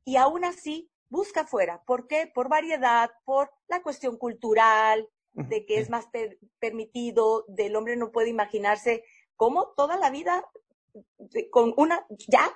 [0.04, 1.82] y aún así busca afuera.
[1.86, 2.30] ¿Por qué?
[2.32, 8.10] Por variedad, por la cuestión cultural, de que es más per- permitido, del hombre no
[8.10, 9.04] puede imaginarse
[9.36, 10.44] cómo toda la vida
[11.50, 12.50] con una, ya,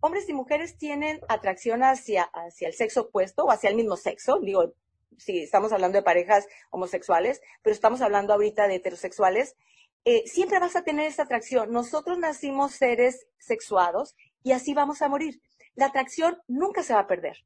[0.00, 4.40] hombres y mujeres tienen atracción hacia, hacia el sexo opuesto o hacia el mismo sexo,
[4.40, 4.72] digo,
[5.18, 9.56] si estamos hablando de parejas homosexuales, pero estamos hablando ahorita de heterosexuales,
[10.04, 11.70] eh, siempre vas a tener esa atracción.
[11.70, 15.40] Nosotros nacimos seres sexuados y así vamos a morir.
[15.74, 17.36] La atracción nunca se va a perder.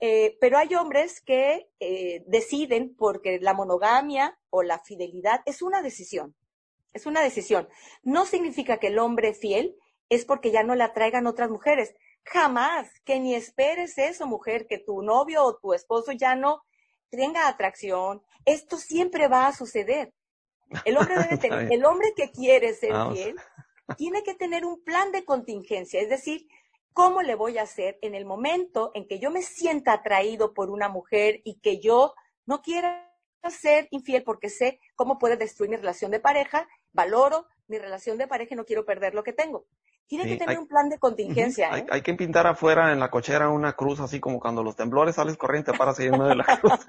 [0.00, 5.82] Eh, pero hay hombres que eh, deciden porque la monogamia o la fidelidad es una
[5.82, 6.34] decisión.
[6.92, 7.68] Es una decisión.
[8.02, 9.76] No significa que el hombre fiel
[10.08, 11.94] es porque ya no le atraigan otras mujeres.
[12.24, 16.62] Jamás, que ni esperes eso, mujer, que tu novio o tu esposo ya no
[17.10, 18.22] tenga atracción.
[18.44, 20.12] Esto siempre va a suceder.
[20.84, 23.36] El hombre debe tener, el hombre que quiere ser fiel
[23.96, 26.48] tiene que tener un plan de contingencia, es decir,
[26.96, 30.70] ¿cómo le voy a hacer en el momento en que yo me sienta atraído por
[30.70, 32.14] una mujer y que yo
[32.46, 33.14] no quiera
[33.50, 38.26] ser infiel porque sé cómo puede destruir mi relación de pareja, valoro mi relación de
[38.26, 39.66] pareja y no quiero perder lo que tengo.
[40.08, 41.76] Tiene que tener un plan de contingencia.
[41.76, 41.86] ¿eh?
[41.90, 45.36] Hay, que pintar afuera en la cochera una cruz, así como cuando los temblores sales
[45.36, 46.86] corriente para seguir de la cruz.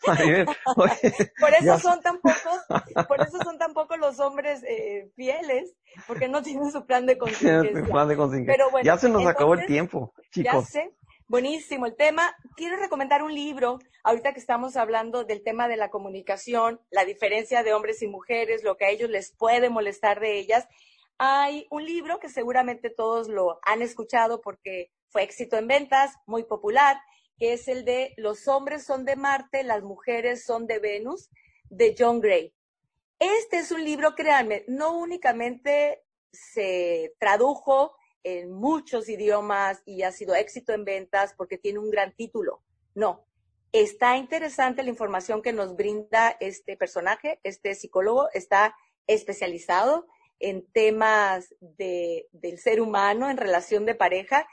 [1.40, 2.64] por eso son tan pocos,
[3.08, 5.74] por eso son tan pocos los hombres eh, fieles,
[6.06, 7.84] porque no tienen su plan de contingencia.
[7.84, 8.54] plan de contingencia.
[8.54, 10.64] Pero bueno, ya se nos acabó el tiempo, chicos.
[10.64, 10.94] Ya sé.
[11.28, 12.34] Buenísimo el tema.
[12.56, 17.62] Quiero recomendar un libro, ahorita que estamos hablando del tema de la comunicación, la diferencia
[17.62, 20.66] de hombres y mujeres, lo que a ellos les puede molestar de ellas
[21.22, 26.44] hay un libro que seguramente todos lo han escuchado porque fue éxito en ventas, muy
[26.44, 26.98] popular,
[27.36, 31.28] que es el de Los hombres son de Marte, las mujeres son de Venus,
[31.68, 32.54] de John Gray.
[33.18, 36.02] Este es un libro, créanme, no únicamente
[36.32, 42.16] se tradujo en muchos idiomas y ha sido éxito en ventas porque tiene un gran
[42.16, 42.62] título.
[42.94, 43.26] No,
[43.72, 48.74] está interesante la información que nos brinda este personaje, este psicólogo, está
[49.06, 50.06] especializado
[50.40, 54.46] en temas de, del ser humano, en relación de pareja,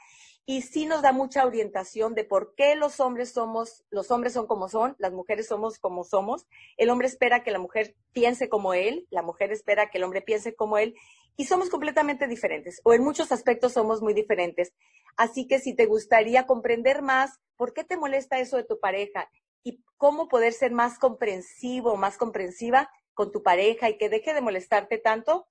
[0.50, 4.46] y sí nos da mucha orientación de por qué los hombres somos, los hombres son
[4.46, 6.46] como son, las mujeres somos como somos.
[6.78, 10.22] El hombre espera que la mujer piense como él, la mujer espera que el hombre
[10.22, 10.94] piense como él,
[11.36, 14.72] y somos completamente diferentes, o en muchos aspectos somos muy diferentes.
[15.18, 19.30] Así que si te gustaría comprender más por qué te molesta eso de tu pareja
[19.62, 24.40] y cómo poder ser más comprensivo, más comprensiva con tu pareja y que deje de
[24.40, 25.46] molestarte tanto,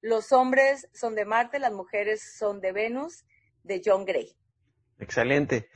[0.00, 3.24] los hombres son de Marte, las mujeres son de Venus,
[3.62, 4.36] de John Gray.
[4.98, 5.68] Excelente.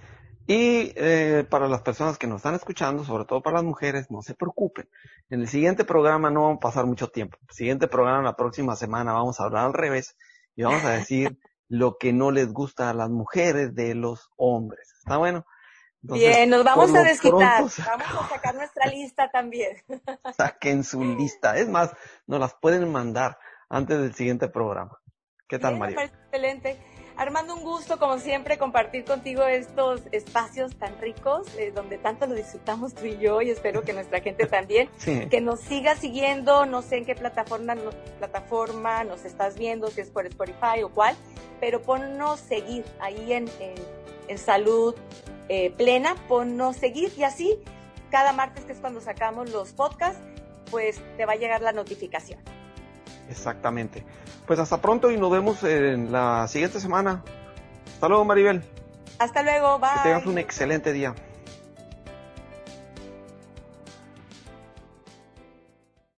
[0.47, 4.23] Y eh, para las personas que nos están escuchando, sobre todo para las mujeres, no
[4.23, 4.89] se preocupen.
[5.31, 7.39] En el siguiente programa no vamos a pasar mucho tiempo.
[7.49, 10.17] El siguiente programa, la próxima semana, vamos a hablar al revés
[10.57, 14.93] y vamos a decir lo que no les gusta a las mujeres de los hombres.
[14.99, 15.47] ¿Está bueno?
[16.01, 17.63] Bien, nos vamos a desquitar.
[17.63, 19.77] Vamos a sacar nuestra lista también.
[20.37, 21.57] Saquen su lista.
[21.57, 21.95] Es más,
[22.27, 23.39] nos las pueden mandar
[23.73, 25.01] antes del siguiente programa.
[25.49, 26.05] ¿Qué tal, María?
[26.05, 26.77] Excelente.
[27.17, 32.35] Armando, un gusto, como siempre, compartir contigo estos espacios tan ricos, eh, donde tanto lo
[32.35, 34.89] disfrutamos tú y yo, y espero que nuestra gente también,
[35.31, 37.77] que nos siga siguiendo, no sé en qué plataforma,
[38.19, 41.17] plataforma nos estás viendo, si es por Spotify o cuál,
[41.61, 43.49] pero ponnos seguir ahí en,
[44.29, 44.95] en, salud
[45.51, 47.59] eh, plena, ponnos seguir, y así,
[48.11, 50.21] cada martes, que es cuando sacamos los podcasts,
[50.71, 52.41] pues te va a llegar la notificación.
[53.31, 54.05] Exactamente.
[54.47, 57.23] Pues hasta pronto y nos vemos en la siguiente semana.
[57.95, 58.63] Hasta luego, Maribel.
[59.19, 59.91] Hasta luego, bye.
[59.95, 61.15] Que tengas un excelente día.